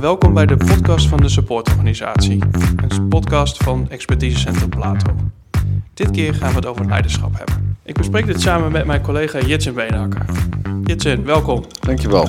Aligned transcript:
en 0.00 0.06
welkom 0.06 0.34
bij 0.34 0.46
de 0.46 0.56
podcast 0.56 1.08
van 1.08 1.20
de 1.20 1.28
supportorganisatie. 1.28 2.38
Een 2.88 3.08
podcast 3.08 3.56
van 3.56 3.90
Expertisecentrum 3.90 4.68
Plato. 4.68 5.14
Dit 5.94 6.10
keer 6.10 6.34
gaan 6.34 6.48
we 6.48 6.56
het 6.56 6.66
over 6.66 6.86
leiderschap 6.86 7.36
hebben. 7.36 7.78
Ik 7.82 7.96
bespreek 7.96 8.26
dit 8.26 8.40
samen 8.40 8.72
met 8.72 8.86
mijn 8.86 9.02
collega 9.02 9.40
Jitsen 9.40 9.74
Beenhakker. 9.74 10.24
Jitsen, 10.84 11.24
welkom. 11.24 11.64
Dankjewel. 11.80 12.28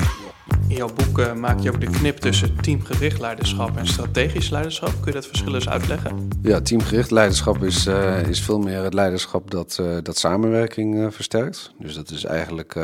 In 0.67 0.75
jouw 0.75 0.89
boek 0.93 1.19
uh, 1.19 1.33
maak 1.33 1.59
je 1.59 1.71
ook 1.71 1.81
de 1.81 1.89
knip 1.89 2.17
tussen 2.17 2.55
teamgericht 2.61 3.19
leiderschap 3.19 3.77
en 3.77 3.87
strategisch 3.87 4.49
leiderschap. 4.49 4.89
Kun 4.89 5.05
je 5.05 5.11
dat 5.11 5.27
verschil 5.27 5.53
eens 5.53 5.69
uitleggen? 5.69 6.27
Ja, 6.41 6.61
teamgericht 6.61 7.11
leiderschap 7.11 7.63
is, 7.63 7.87
uh, 7.87 8.27
is 8.27 8.41
veel 8.41 8.59
meer 8.59 8.83
het 8.83 8.93
leiderschap 8.93 9.51
dat, 9.51 9.77
uh, 9.81 9.97
dat 10.03 10.17
samenwerking 10.17 11.13
versterkt. 11.13 11.73
Dus 11.79 11.95
dat 11.95 12.09
is 12.09 12.23
eigenlijk, 12.23 12.75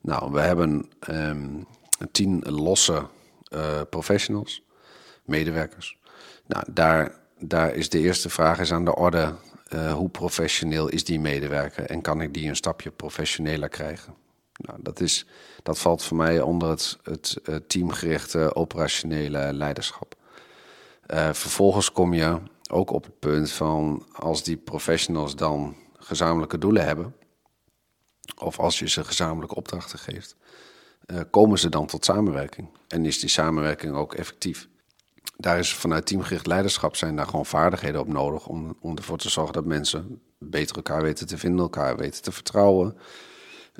nou, 0.00 0.32
we 0.32 0.40
hebben 0.40 0.86
um, 1.10 1.66
tien 2.10 2.42
losse 2.46 3.02
professionals, 3.90 4.62
medewerkers. 5.24 5.98
Nou, 6.46 6.64
daar, 6.72 7.14
daar 7.38 7.74
is 7.74 7.88
de 7.88 7.98
eerste 7.98 8.30
vraag 8.30 8.58
is 8.58 8.72
aan 8.72 8.84
de 8.84 8.94
orde. 8.94 9.34
hoe 9.94 10.08
professioneel 10.08 10.88
is 10.88 11.04
die 11.04 11.20
medewerker 11.20 11.84
en 11.84 12.00
kan 12.00 12.20
ik 12.20 12.34
die 12.34 12.48
een 12.48 12.56
stapje 12.56 12.90
professioneler 12.90 13.68
krijgen? 13.68 14.14
Nou, 14.56 14.78
dat, 14.82 15.00
is, 15.00 15.26
dat 15.62 15.78
valt 15.78 16.02
voor 16.02 16.16
mij 16.16 16.40
onder 16.40 16.68
het, 16.68 16.98
het, 17.02 17.40
teamgerichte 17.66 18.54
operationele 18.54 19.52
leiderschap. 19.52 20.14
Uh, 21.06 21.32
vervolgens 21.32 21.92
kom 21.92 22.14
je 22.14 22.40
ook 22.70 22.90
op 22.90 23.04
het 23.04 23.18
punt 23.18 23.50
van 23.50 24.06
als 24.12 24.42
die 24.42 24.56
professionals 24.56 25.36
dan 25.36 25.76
gezamenlijke 25.98 26.58
doelen 26.58 26.84
hebben, 26.84 27.16
of 28.36 28.58
als 28.58 28.78
je 28.78 28.88
ze 28.88 29.04
gezamenlijke 29.04 29.54
opdrachten 29.54 29.98
geeft, 29.98 30.36
komen 31.30 31.58
ze 31.58 31.68
dan 31.68 31.86
tot 31.86 32.04
samenwerking. 32.04 32.68
En 32.88 33.06
is 33.06 33.20
die 33.20 33.28
samenwerking 33.28 33.94
ook 33.94 34.14
effectief? 34.14 34.68
Daar 35.36 35.58
is 35.58 35.74
vanuit 35.74 36.06
teamgericht 36.06 36.46
leiderschap 36.46 36.96
zijn 36.96 37.16
daar 37.16 37.26
gewoon 37.26 37.46
vaardigheden 37.46 38.00
op 38.00 38.08
nodig 38.08 38.46
om, 38.46 38.76
om 38.80 38.96
ervoor 38.96 39.18
te 39.18 39.30
zorgen 39.30 39.52
dat 39.52 39.64
mensen 39.64 40.20
beter 40.38 40.76
elkaar 40.76 41.02
weten 41.02 41.26
te 41.26 41.38
vinden, 41.38 41.60
elkaar 41.60 41.96
weten 41.96 42.22
te 42.22 42.32
vertrouwen. 42.32 42.96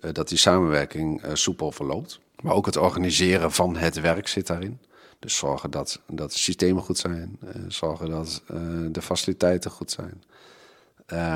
Eh, 0.00 0.12
dat 0.12 0.28
die 0.28 0.38
samenwerking 0.38 1.22
eh, 1.22 1.30
soepel 1.34 1.72
verloopt. 1.72 2.20
Maar 2.40 2.54
ook 2.54 2.66
het 2.66 2.76
organiseren 2.76 3.52
van 3.52 3.76
het 3.76 4.00
werk 4.00 4.28
zit 4.28 4.46
daarin. 4.46 4.80
Dus 5.18 5.36
zorgen 5.36 5.70
dat, 5.70 6.00
dat 6.06 6.32
de 6.32 6.38
systemen 6.38 6.82
goed 6.82 6.98
zijn, 6.98 7.38
zorgen 7.68 8.10
dat 8.10 8.42
de 8.90 9.02
faciliteiten 9.02 9.70
goed 9.70 9.90
zijn. 9.90 10.22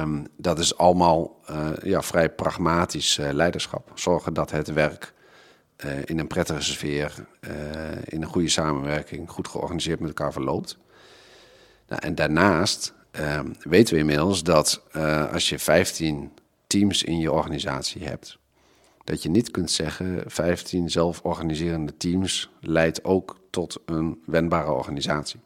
Um, 0.00 0.26
dat 0.36 0.58
is 0.58 0.76
allemaal 0.76 1.40
ja, 1.82 2.02
vrij 2.02 2.30
pragmatisch 2.30 3.16
leiderschap. 3.16 3.90
Zorgen 3.94 4.34
dat 4.34 4.50
het 4.50 4.72
werk 4.72 5.14
in 6.04 6.18
een 6.18 6.26
prettige 6.26 6.62
sfeer, 6.62 7.26
in 8.04 8.22
een 8.22 8.28
goede 8.28 8.48
samenwerking, 8.48 9.30
goed 9.30 9.48
georganiseerd 9.48 10.00
met 10.00 10.08
elkaar 10.08 10.32
verloopt. 10.32 10.78
Nou, 11.88 12.02
en 12.02 12.14
daarnaast 12.14 12.94
ehm, 13.10 13.52
weten 13.60 13.94
we 13.94 14.00
inmiddels 14.00 14.42
dat 14.42 14.82
als 15.32 15.48
je 15.48 15.58
15 15.58 16.32
teams 16.66 17.02
in 17.02 17.18
je 17.18 17.32
organisatie 17.32 18.04
hebt, 18.04 18.38
dat 19.04 19.22
je 19.22 19.28
niet 19.28 19.50
kunt 19.50 19.70
zeggen 19.70 20.22
15 20.26 20.90
zelforganiserende 20.90 21.96
teams 21.96 22.50
leidt 22.60 23.04
ook 23.04 23.38
tot 23.50 23.78
een 23.84 24.22
wendbare 24.24 24.70
organisatie. 24.70 25.40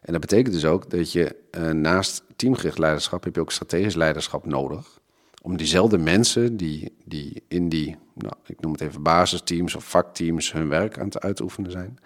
En 0.00 0.12
dat 0.12 0.20
betekent 0.20 0.54
dus 0.54 0.64
ook 0.64 0.90
dat 0.90 1.12
je 1.12 1.36
naast 1.72 2.22
teamgericht 2.36 2.78
leiderschap 2.78 3.24
heb 3.24 3.34
je 3.34 3.40
ook 3.40 3.52
strategisch 3.52 3.94
leiderschap 3.94 4.46
nodig. 4.46 5.00
Om 5.46 5.56
diezelfde 5.56 5.98
mensen 5.98 6.56
die, 6.56 6.92
die 7.04 7.42
in 7.48 7.68
die, 7.68 7.96
nou, 8.14 8.34
ik 8.46 8.60
noem 8.60 8.72
het 8.72 8.80
even 8.80 9.02
basisteams 9.02 9.74
of 9.74 9.84
vakteams 9.84 10.52
hun 10.52 10.68
werk 10.68 10.98
aan 10.98 11.04
het 11.04 11.20
uitoefenen 11.20 11.70
zijn. 11.70 11.98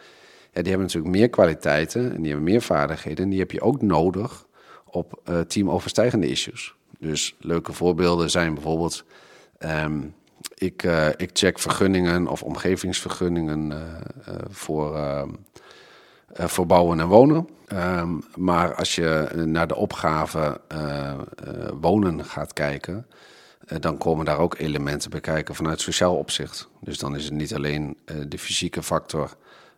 Ja, 0.52 0.62
die 0.62 0.68
hebben 0.68 0.80
natuurlijk 0.80 1.14
meer 1.14 1.28
kwaliteiten 1.28 2.12
en 2.12 2.22
die 2.22 2.32
hebben 2.32 2.52
meer 2.52 2.62
vaardigheden. 2.62 3.24
En 3.24 3.30
die 3.30 3.38
heb 3.38 3.50
je 3.50 3.60
ook 3.60 3.82
nodig 3.82 4.46
op 4.84 5.20
uh, 5.28 5.40
teamoverstijgende 5.40 6.28
issues. 6.28 6.74
Dus 6.98 7.36
leuke 7.38 7.72
voorbeelden 7.72 8.30
zijn 8.30 8.54
bijvoorbeeld 8.54 9.04
um, 9.58 10.14
ik, 10.54 10.82
uh, 10.82 11.08
ik 11.08 11.30
check 11.32 11.58
vergunningen 11.58 12.26
of 12.26 12.42
omgevingsvergunningen 12.42 13.70
uh, 13.70 13.86
voor, 14.48 14.98
voor 16.32 16.66
bouwen 16.66 17.00
en 17.00 17.06
wonen. 17.06 17.48
Um, 17.72 18.22
maar 18.36 18.74
als 18.74 18.94
je 18.94 19.42
naar 19.46 19.66
de 19.66 19.76
opgave 19.76 20.60
wonen 21.80 22.24
gaat 22.24 22.52
kijken, 22.52 23.06
dan 23.80 23.98
komen 23.98 24.24
daar 24.24 24.38
ook 24.38 24.58
elementen 24.58 25.10
bij 25.10 25.20
kijken 25.20 25.54
vanuit 25.54 25.80
sociaal 25.80 26.16
opzicht. 26.16 26.68
Dus 26.80 26.98
dan 26.98 27.16
is 27.16 27.24
het 27.24 27.32
niet 27.32 27.54
alleen 27.54 27.98
de 28.28 28.38
fysieke 28.38 28.82
factor. 28.82 29.36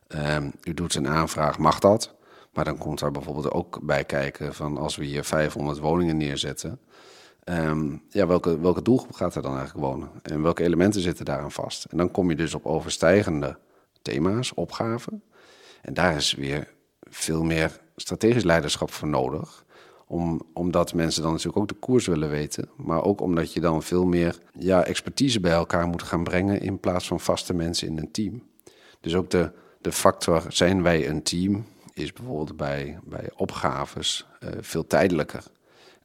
Um, 0.08 0.52
u 0.62 0.74
doet 0.74 0.94
een 0.94 1.08
aanvraag, 1.08 1.58
mag 1.58 1.78
dat? 1.78 2.14
Maar 2.52 2.64
dan 2.64 2.78
komt 2.78 2.98
daar 2.98 3.10
bijvoorbeeld 3.10 3.50
ook 3.50 3.78
bij 3.82 4.04
kijken 4.04 4.54
van 4.54 4.78
als 4.78 4.96
we 4.96 5.04
hier 5.04 5.24
500 5.24 5.78
woningen 5.78 6.16
neerzetten 6.16 6.80
Um, 7.44 8.02
ja, 8.08 8.26
welke, 8.26 8.60
welke 8.60 8.82
doelgroep 8.82 9.12
gaat 9.12 9.34
er 9.34 9.42
dan 9.42 9.56
eigenlijk 9.56 9.86
wonen? 9.86 10.08
En 10.22 10.42
welke 10.42 10.62
elementen 10.62 11.00
zitten 11.00 11.24
daaraan 11.24 11.52
vast? 11.52 11.84
En 11.84 11.96
dan 11.96 12.10
kom 12.10 12.30
je 12.30 12.36
dus 12.36 12.54
op 12.54 12.66
overstijgende 12.66 13.58
thema's, 14.02 14.54
opgaven. 14.54 15.22
En 15.82 15.94
daar 15.94 16.16
is 16.16 16.34
weer 16.34 16.75
veel 17.00 17.43
meer 17.43 17.81
strategisch 17.97 18.44
leiderschap 18.44 18.93
voor 18.93 19.09
nodig. 19.09 19.65
Om, 20.06 20.43
omdat 20.53 20.94
mensen 20.94 21.22
dan 21.22 21.31
natuurlijk 21.31 21.59
ook 21.59 21.69
de 21.69 21.75
koers 21.75 22.06
willen 22.06 22.31
weten. 22.31 22.69
Maar 22.76 23.03
ook 23.03 23.20
omdat 23.20 23.53
je 23.53 23.60
dan 23.60 23.82
veel 23.82 24.04
meer 24.04 24.38
ja, 24.59 24.84
expertise 24.84 25.41
bij 25.41 25.53
elkaar 25.53 25.87
moet 25.87 26.03
gaan 26.03 26.25
brengen. 26.25 26.60
in 26.60 26.81
plaats 26.81 27.06
van 27.06 27.20
vaste 27.20 27.54
mensen 27.54 27.88
in 27.88 27.98
een 27.98 28.10
team. 28.10 28.43
Dus 29.00 29.15
ook 29.15 29.31
de, 29.31 29.53
de 29.81 29.93
factor 29.93 30.44
zijn 30.48 30.82
wij 30.82 31.09
een 31.09 31.22
team. 31.22 31.66
is 31.94 32.12
bijvoorbeeld 32.12 32.56
bij, 32.56 32.99
bij 33.04 33.31
opgaves 33.37 34.26
uh, 34.41 34.50
veel 34.60 34.87
tijdelijker 34.87 35.44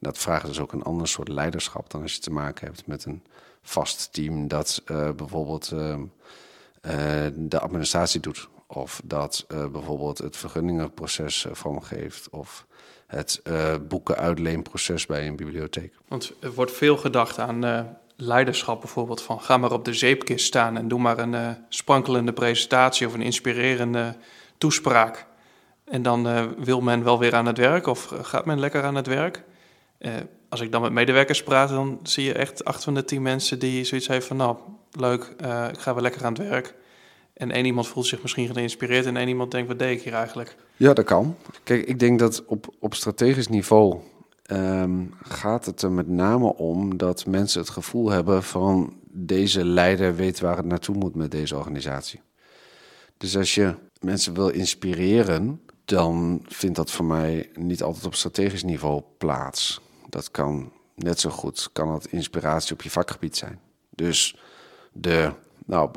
dat 0.00 0.18
vraagt 0.18 0.46
dus 0.46 0.60
ook 0.60 0.72
een 0.72 0.82
ander 0.82 1.08
soort 1.08 1.28
leiderschap 1.28 1.90
dan 1.90 2.02
als 2.02 2.14
je 2.14 2.20
te 2.20 2.30
maken 2.30 2.66
hebt 2.66 2.86
met 2.86 3.04
een 3.04 3.22
vast 3.62 4.12
team 4.12 4.48
dat 4.48 4.82
uh, 4.86 5.10
bijvoorbeeld 5.12 5.70
uh, 5.72 5.88
uh, 5.88 7.26
de 7.34 7.58
administratie 7.60 8.20
doet. 8.20 8.48
Of 8.70 9.00
dat 9.04 9.46
bijvoorbeeld 9.48 10.18
het 10.18 10.36
vergunningenproces 10.36 11.46
vormgeeft. 11.52 12.28
Of 12.30 12.66
het 13.06 13.42
boeken-uitleenproces 13.88 15.06
bij 15.06 15.26
een 15.26 15.36
bibliotheek. 15.36 15.94
Want 16.08 16.32
er 16.40 16.52
wordt 16.52 16.72
veel 16.72 16.96
gedacht 16.96 17.38
aan 17.38 17.88
leiderschap 18.16 18.80
bijvoorbeeld. 18.80 19.22
Van 19.22 19.40
ga 19.40 19.56
maar 19.56 19.72
op 19.72 19.84
de 19.84 19.94
zeepkist 19.94 20.46
staan 20.46 20.76
en 20.76 20.88
doe 20.88 21.00
maar 21.00 21.18
een 21.18 21.56
sprankelende 21.68 22.32
presentatie 22.32 23.06
of 23.06 23.14
een 23.14 23.22
inspirerende 23.22 24.16
toespraak. 24.58 25.26
En 25.84 26.02
dan 26.02 26.54
wil 26.64 26.80
men 26.80 27.04
wel 27.04 27.18
weer 27.18 27.34
aan 27.34 27.46
het 27.46 27.58
werk 27.58 27.86
of 27.86 28.12
gaat 28.22 28.44
men 28.44 28.60
lekker 28.60 28.82
aan 28.82 28.94
het 28.94 29.06
werk. 29.06 29.44
Uh, 29.98 30.12
als 30.48 30.60
ik 30.60 30.72
dan 30.72 30.82
met 30.82 30.92
medewerkers 30.92 31.42
praat, 31.42 31.68
dan 31.68 32.00
zie 32.02 32.24
je 32.24 32.32
echt 32.32 32.64
acht 32.64 32.84
van 32.84 32.94
de 32.94 33.04
tien 33.04 33.22
mensen 33.22 33.58
die 33.58 33.84
zoiets 33.84 34.08
heeft 34.08 34.26
van, 34.26 34.36
nou, 34.36 34.56
leuk, 34.90 35.34
uh, 35.42 35.68
ik 35.72 35.78
ga 35.78 35.94
wel 35.94 36.02
lekker 36.02 36.24
aan 36.24 36.32
het 36.32 36.48
werk. 36.48 36.74
En 37.38 37.50
één 37.50 37.64
iemand 37.64 37.86
voelt 37.86 38.06
zich 38.06 38.22
misschien 38.22 38.54
geïnspireerd 38.54 39.06
en 39.06 39.16
één 39.16 39.28
iemand 39.28 39.50
denkt, 39.50 39.68
wat 39.68 39.78
deed 39.78 39.98
ik 39.98 40.02
hier 40.02 40.12
eigenlijk? 40.12 40.56
Ja, 40.76 40.92
dat 40.92 41.04
kan. 41.04 41.36
Kijk, 41.62 41.86
ik 41.86 41.98
denk 41.98 42.18
dat 42.18 42.44
op, 42.44 42.74
op 42.78 42.94
strategisch 42.94 43.48
niveau 43.48 44.00
um, 44.50 45.14
gaat 45.22 45.66
het 45.66 45.82
er 45.82 45.92
met 45.92 46.08
name 46.08 46.54
om 46.54 46.96
dat 46.96 47.26
mensen 47.26 47.60
het 47.60 47.70
gevoel 47.70 48.10
hebben 48.10 48.42
van 48.42 48.96
deze 49.10 49.64
leider 49.64 50.16
weet 50.16 50.40
waar 50.40 50.56
het 50.56 50.66
naartoe 50.66 50.96
moet 50.96 51.14
met 51.14 51.30
deze 51.30 51.56
organisatie. 51.56 52.20
Dus 53.16 53.36
als 53.36 53.54
je 53.54 53.74
mensen 54.00 54.34
wil 54.34 54.48
inspireren, 54.48 55.60
dan 55.84 56.42
vindt 56.46 56.76
dat 56.76 56.90
voor 56.90 57.04
mij 57.04 57.50
niet 57.54 57.82
altijd 57.82 58.06
op 58.06 58.14
strategisch 58.14 58.64
niveau 58.64 59.02
plaats 59.18 59.80
dat 60.08 60.30
kan 60.30 60.72
net 60.94 61.20
zo 61.20 61.30
goed, 61.30 61.68
kan 61.72 61.92
het 61.92 62.06
inspiratie 62.06 62.72
op 62.72 62.82
je 62.82 62.90
vakgebied 62.90 63.36
zijn. 63.36 63.60
Dus 63.90 64.36
de, 64.92 65.32
nou, 65.68 65.90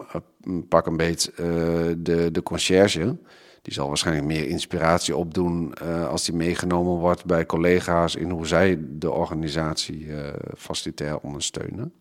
pak 0.70 0.86
een 0.86 0.98
beetje 0.98 1.32
uh, 1.32 1.96
de, 1.98 2.32
de 2.32 2.44
conciërge. 2.44 3.18
Die 3.62 3.74
zal 3.74 3.88
waarschijnlijk 3.88 4.28
meer 4.28 4.48
inspiratie 4.48 5.16
opdoen 5.16 5.74
uh, 5.84 6.08
als 6.08 6.26
die 6.26 6.36
meegenomen 6.36 6.94
wordt 6.94 7.26
bij 7.26 7.46
collega's 7.46 8.16
in 8.16 8.30
hoe 8.30 8.48
zij 8.48 8.80
de 8.82 9.12
organisatie 9.12 10.06
uh, 10.06 10.28
facilitair 10.58 11.20
ondersteunen. 11.20 11.94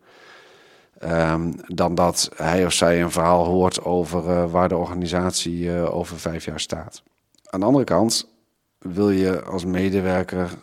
Um, 1.02 1.54
dan 1.66 1.94
dat 1.94 2.30
hij 2.34 2.66
of 2.66 2.72
zij 2.72 3.02
een 3.02 3.10
verhaal 3.10 3.44
hoort 3.44 3.84
over 3.84 4.50
waar 4.50 4.68
de 4.68 4.76
organisatie 4.76 5.72
over 5.72 6.18
vijf 6.18 6.44
jaar 6.44 6.60
staat. 6.60 7.02
Aan 7.44 7.60
de 7.60 7.66
andere 7.66 7.84
kant 7.84 8.28
wil 8.78 9.10
je 9.10 9.42
als 9.42 9.64
medewerker 9.64 10.58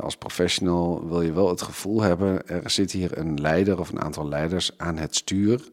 als 0.00 0.16
professional 0.16 1.08
wil 1.08 1.22
je 1.22 1.32
wel 1.32 1.48
het 1.48 1.62
gevoel 1.62 2.02
hebben, 2.02 2.48
er 2.48 2.70
zit 2.70 2.92
hier 2.92 3.18
een 3.18 3.40
leider 3.40 3.78
of 3.78 3.90
een 3.90 4.00
aantal 4.00 4.28
leiders 4.28 4.72
aan 4.76 4.96
het 4.96 5.16
stuur, 5.16 5.70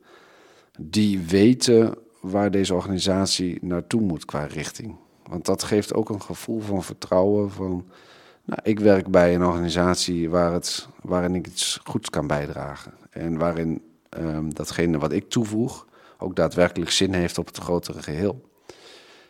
die 0.80 1.20
weten 1.20 1.96
waar 2.22 2.52
deze 2.52 2.74
organisatie 2.74 3.58
naartoe 3.62 4.02
moet 4.02 4.25
qua 4.25 4.46
richting. 4.46 4.96
Want 5.24 5.46
dat 5.46 5.64
geeft 5.64 5.94
ook 5.94 6.10
een 6.10 6.22
gevoel 6.22 6.60
van 6.60 6.84
vertrouwen 6.84 7.52
van, 7.52 7.86
nou, 8.46 8.60
ik 8.64 8.80
werk 8.80 9.08
bij 9.08 9.36
een 9.36 9.44
organisatie 9.44 10.30
waar 10.30 10.54
het, 10.54 10.88
waarin 11.02 11.36
ik 11.36 11.48
iets 11.48 11.80
goeds 11.84 12.10
kan 12.10 12.28
bijdragen. 12.28 12.94
En 13.10 13.38
waarin 13.38 13.81
um, 14.18 14.54
datgene 14.54 14.98
wat 14.98 15.12
ik 15.12 15.30
toevoeg 15.30 15.88
ook 16.18 16.36
daadwerkelijk 16.36 16.92
zin 16.92 17.14
heeft 17.14 17.38
op 17.38 17.46
het 17.46 17.58
grotere 17.58 18.02
geheel. 18.02 18.50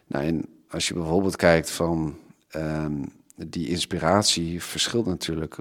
Nou, 0.07 0.25
en 0.25 0.45
als 0.69 0.87
je 0.87 0.93
bijvoorbeeld 0.93 1.35
kijkt 1.35 1.71
van 1.71 2.17
ehm, 2.49 3.03
die 3.35 3.67
inspiratie 3.67 4.63
verschilt 4.63 5.05
natuurlijk 5.05 5.57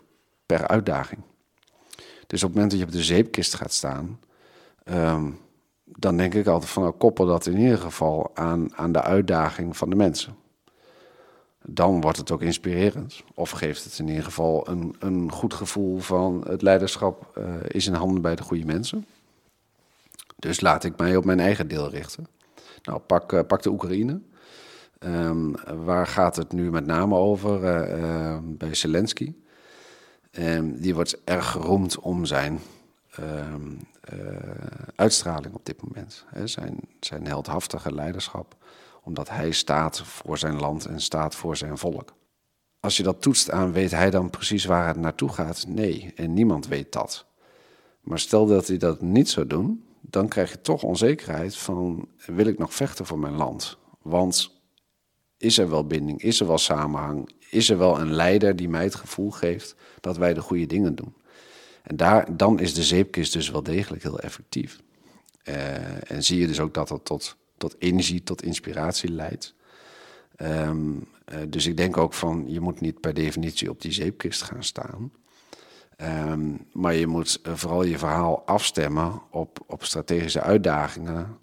per 0.47 0.67
uitdaging. 0.67 1.21
Dus 2.27 2.43
op 2.43 2.49
het 2.49 2.55
moment 2.55 2.71
dat 2.71 2.81
je 2.81 2.87
op 2.87 2.93
de 2.93 3.03
zeepkist 3.03 3.55
gaat 3.55 3.73
staan, 3.73 4.21
ehm, 4.85 5.31
dan 5.97 6.17
denk 6.17 6.35
ik 6.35 6.47
altijd 6.47 6.71
van 6.71 6.83
nou, 6.83 6.95
koppel 6.95 7.27
dat 7.27 7.47
in 7.47 7.59
ieder 7.59 7.79
geval 7.79 8.31
aan, 8.35 8.77
aan 8.77 8.93
de 8.93 9.03
uitdaging 9.03 9.77
van 9.77 9.91
de 9.91 9.97
mensen. 9.97 10.37
Dan 11.65 12.01
wordt 12.01 12.19
het 12.19 12.31
ook 12.31 12.43
inspirerend. 12.43 13.23
Of 13.35 13.51
geeft 13.51 13.85
het 13.85 13.99
in 13.99 14.09
ieder 14.09 14.25
geval 14.25 14.69
een, 14.69 14.97
een 14.99 15.33
goed 15.33 15.55
gevoel 15.55 15.99
van 15.99 16.45
het 16.49 16.63
leiderschap 16.63 17.39
uh, 17.39 17.45
is 17.69 17.87
in 17.87 17.95
handen 17.95 18.23
bij 18.23 18.37
de 18.37 18.43
goede 18.43 18.65
mensen. 18.65 19.07
Dus 20.37 20.61
laat 20.61 20.85
ik 20.85 20.97
mij 20.97 21.17
op 21.17 21.25
mijn 21.25 21.41
eigen 21.41 21.69
deel 21.69 21.91
richten. 21.91 22.27
Nou, 22.83 22.99
pak, 22.99 23.33
uh, 23.33 23.41
pak 23.47 23.63
de 23.63 23.71
Oekraïne. 23.71 24.21
Um, 24.99 25.55
waar 25.85 26.07
gaat 26.07 26.37
het 26.37 26.53
nu 26.53 26.71
met 26.71 26.87
name 26.87 27.15
over? 27.15 27.63
Uh, 27.99 28.39
bij 28.43 28.75
Zelensky. 28.75 29.35
Um, 30.39 30.81
die 30.81 30.95
wordt 30.95 31.21
erg 31.25 31.51
geroemd 31.51 31.99
om 31.99 32.25
zijn 32.25 32.61
uitstraling 34.95 35.55
op 35.55 35.67
dit 35.67 35.83
moment. 35.83 36.25
Hè, 36.29 36.47
zijn, 36.47 36.79
zijn 37.01 37.27
heldhaftige 37.27 37.95
leiderschap. 37.95 38.57
Omdat 39.03 39.29
hij 39.29 39.51
staat 39.51 40.01
voor 40.01 40.39
zijn 40.39 40.61
land 40.61 40.85
en 40.85 41.01
staat 41.01 41.35
voor 41.35 41.57
zijn 41.57 41.79
volk. 41.79 42.15
Als 42.81 42.97
je 42.97 43.03
dat 43.03 43.23
toetst 43.23 43.51
aan, 43.51 43.73
weet 43.73 43.91
hij 43.91 44.11
dan 44.11 44.31
precies 44.31 44.65
waar 44.65 44.87
het 44.87 44.97
naartoe 44.97 45.29
gaat? 45.29 45.65
Nee, 45.69 46.13
en 46.17 46.35
niemand 46.35 46.67
weet 46.67 46.93
dat. 46.93 47.27
Maar 48.01 48.19
stel 48.19 48.47
dat 48.47 48.67
hij 48.67 48.77
dat 48.77 49.01
niet 49.01 49.29
zou 49.29 49.47
doen, 49.47 49.85
dan 50.01 50.29
krijg 50.29 50.51
je 50.51 50.61
toch 50.61 50.83
onzekerheid 50.83 51.57
van, 51.57 52.09
wil 52.27 52.47
ik 52.47 52.59
nog 52.59 52.75
vechten 52.75 53.07
voor 53.07 53.19
mijn 53.19 53.37
land? 53.37 53.79
Want 54.03 54.61
is 55.37 55.59
er 55.59 55.71
wel 55.71 55.87
binding? 55.87 56.23
Is 56.23 56.41
er 56.41 56.47
wel 56.47 56.59
samenhang? 56.59 57.31
Is 57.51 57.71
er 57.71 57.79
wel 57.79 58.01
een 58.01 58.13
leider 58.13 58.57
die 58.57 58.69
mij 58.69 58.85
het 58.85 58.95
gevoel 58.95 59.31
geeft 59.31 59.75
dat 60.01 60.17
wij 60.17 60.35
de 60.35 60.41
goede 60.41 60.67
dingen 60.67 60.95
doen? 60.95 61.15
En 61.83 61.97
daar, 61.97 62.37
dan 62.37 62.61
is 62.61 62.75
de 62.75 62.83
zeepkist 62.83 63.33
dus 63.33 63.51
wel 63.51 63.63
degelijk 63.63 64.03
heel 64.03 64.21
effectief. 64.21 64.81
Uh, 65.45 66.11
en 66.11 66.25
zie 66.25 66.41
je 66.41 66.47
dus 66.47 66.61
ook 66.61 66.75
dat 66.75 66.89
dat 66.89 67.05
tot, 67.05 67.37
tot 67.57 67.77
energie, 67.79 68.23
tot 68.23 68.43
inspiratie 68.43 69.11
leidt. 69.11 69.55
Um, 70.37 71.07
uh, 71.33 71.39
dus 71.49 71.67
ik 71.67 71.77
denk 71.77 71.97
ook 71.97 72.13
van, 72.13 72.45
je 72.49 72.61
moet 72.61 72.81
niet 72.81 73.01
per 73.01 73.15
definitie 73.15 73.71
op 73.71 73.81
die 73.81 73.93
zeepkist 73.93 74.43
gaan 74.43 74.65
staan. 74.65 75.13
Um, 76.31 76.67
maar 76.73 76.95
je 76.95 77.07
moet 77.07 77.41
vooral 77.43 77.83
je 77.83 77.99
verhaal 77.99 78.43
afstemmen 78.47 79.23
op, 79.31 79.65
op 79.67 79.85
strategische 79.85 80.41
uitdagingen. 80.41 81.39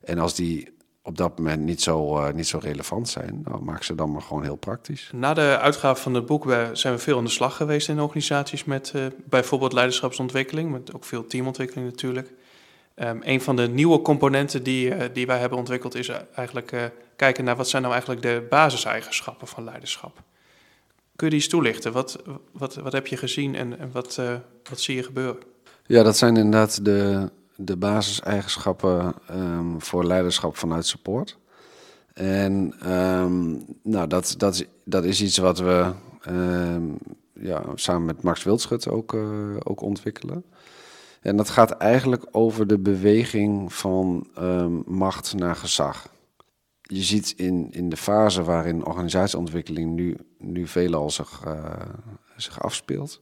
En 0.00 0.18
als 0.18 0.34
die 0.34 0.78
op 1.10 1.16
dat 1.16 1.38
moment 1.38 1.62
niet 1.62 1.82
zo, 1.82 2.16
uh, 2.16 2.32
niet 2.32 2.46
zo 2.46 2.58
relevant 2.62 3.08
zijn, 3.08 3.40
nou, 3.44 3.62
maak 3.62 3.82
ze 3.82 3.94
dan 3.94 4.12
maar 4.12 4.22
gewoon 4.22 4.42
heel 4.42 4.56
praktisch. 4.56 5.10
Na 5.12 5.34
de 5.34 5.58
uitgave 5.60 6.02
van 6.02 6.14
het 6.14 6.26
boek 6.26 6.52
zijn 6.72 6.94
we 6.94 7.00
veel 7.00 7.18
aan 7.18 7.24
de 7.24 7.30
slag 7.30 7.56
geweest 7.56 7.88
in 7.88 8.00
organisaties 8.00 8.64
met 8.64 8.92
uh, 8.96 9.06
bijvoorbeeld 9.24 9.72
leiderschapsontwikkeling, 9.72 10.70
met 10.70 10.94
ook 10.94 11.04
veel 11.04 11.26
teamontwikkeling 11.26 11.90
natuurlijk. 11.90 12.32
Um, 12.96 13.20
een 13.24 13.40
van 13.40 13.56
de 13.56 13.68
nieuwe 13.68 14.02
componenten 14.02 14.62
die, 14.62 14.88
uh, 14.88 15.04
die 15.12 15.26
wij 15.26 15.38
hebben 15.38 15.58
ontwikkeld 15.58 15.94
is 15.94 16.10
eigenlijk 16.34 16.92
kijken 17.16 17.44
naar 17.44 17.56
wat 17.56 17.68
zijn 17.68 17.82
nou 17.82 17.94
eigenlijk 17.94 18.24
de 18.24 18.46
basiseigenschappen 18.48 19.46
van 19.46 19.64
leiderschap. 19.64 20.22
Kun 21.16 21.26
je 21.26 21.32
die 21.32 21.42
eens 21.42 21.48
toelichten? 21.48 21.92
Wat, 21.92 22.22
wat, 22.52 22.74
wat 22.74 22.92
heb 22.92 23.06
je 23.06 23.16
gezien 23.16 23.54
en, 23.54 23.78
en 23.78 23.90
wat, 23.92 24.20
wat 24.70 24.80
zie 24.80 24.96
je 24.96 25.02
gebeuren? 25.02 25.38
Ja, 25.86 26.02
dat 26.02 26.16
zijn 26.16 26.36
inderdaad 26.36 26.84
de, 26.84 27.30
de 27.64 27.76
basiseigenschappen 27.76 29.14
um, 29.30 29.82
voor 29.82 30.04
leiderschap 30.04 30.56
vanuit 30.56 30.86
support. 30.86 31.38
En 32.12 32.74
um, 32.92 33.64
nou, 33.82 34.06
dat, 34.06 34.34
dat, 34.36 34.64
dat 34.84 35.04
is 35.04 35.22
iets 35.22 35.38
wat 35.38 35.58
we 35.58 35.92
um, 36.28 36.98
ja, 37.32 37.62
samen 37.74 38.04
met 38.04 38.22
Max 38.22 38.42
Wildschut 38.42 38.88
ook, 38.88 39.12
uh, 39.12 39.56
ook 39.58 39.80
ontwikkelen. 39.80 40.44
En 41.20 41.36
dat 41.36 41.50
gaat 41.50 41.70
eigenlijk 41.70 42.26
over 42.30 42.66
de 42.66 42.78
beweging 42.78 43.72
van 43.72 44.26
macht 44.86 45.34
naar 45.34 45.56
gezag. 45.56 46.08
Je 46.82 47.02
ziet 47.02 47.34
in, 47.36 47.68
in 47.70 47.88
de 47.88 47.96
fase 47.96 48.42
waarin 48.42 48.84
organisatieontwikkeling 48.84 49.90
nu, 49.90 50.16
nu 50.38 50.66
veelal 50.66 51.10
zich, 51.10 51.42
uh, 51.46 51.64
zich 52.36 52.62
afspeelt, 52.62 53.20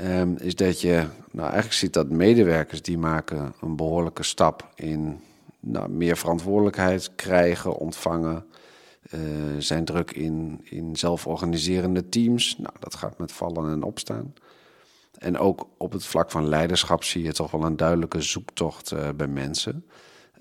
um, 0.00 0.36
is 0.36 0.54
dat 0.54 0.80
je 0.80 1.06
nou, 1.30 1.44
eigenlijk 1.46 1.72
ziet 1.72 1.92
dat 1.92 2.08
medewerkers 2.08 2.82
die 2.82 2.98
maken 2.98 3.54
een 3.60 3.76
behoorlijke 3.76 4.22
stap 4.22 4.68
in 4.74 5.20
nou, 5.60 5.90
meer 5.90 6.16
verantwoordelijkheid 6.16 7.14
krijgen, 7.14 7.76
ontvangen. 7.76 8.44
Uh, 9.14 9.20
zijn 9.58 9.84
druk 9.84 10.10
in, 10.10 10.60
in 10.64 10.96
zelforganiserende 10.96 12.08
teams. 12.08 12.56
Nou, 12.58 12.74
dat 12.78 12.94
gaat 12.94 13.18
met 13.18 13.32
vallen 13.32 13.70
en 13.70 13.82
opstaan. 13.82 14.34
En 15.18 15.38
ook 15.38 15.66
op 15.76 15.92
het 15.92 16.04
vlak 16.04 16.30
van 16.30 16.48
leiderschap 16.48 17.04
zie 17.04 17.22
je 17.22 17.32
toch 17.32 17.50
wel 17.50 17.64
een 17.64 17.76
duidelijke 17.76 18.20
zoektocht 18.20 18.92
uh, 18.92 19.08
bij 19.16 19.26
mensen. 19.26 19.84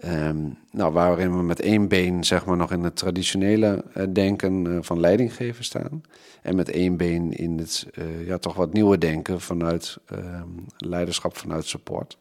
Um, 0.05 0.57
nou, 0.71 0.93
waarin 0.93 1.37
we 1.37 1.43
met 1.43 1.59
één 1.59 1.87
been 1.87 2.23
zeg 2.23 2.45
maar, 2.45 2.57
nog 2.57 2.71
in 2.71 2.83
het 2.83 2.95
traditionele 2.95 3.83
uh, 3.97 4.03
denken 4.13 4.65
uh, 4.65 4.77
van 4.81 4.99
leidinggeven 4.99 5.63
staan. 5.63 6.01
En 6.41 6.55
met 6.55 6.69
één 6.69 6.97
been 6.97 7.31
in 7.31 7.57
het 7.57 7.87
uh, 7.93 8.27
ja, 8.27 8.37
toch 8.37 8.55
wat 8.55 8.73
nieuwe 8.73 8.97
denken 8.97 9.41
vanuit 9.41 9.97
um, 10.13 10.65
leiderschap, 10.77 11.37
vanuit 11.37 11.65
support. 11.65 12.17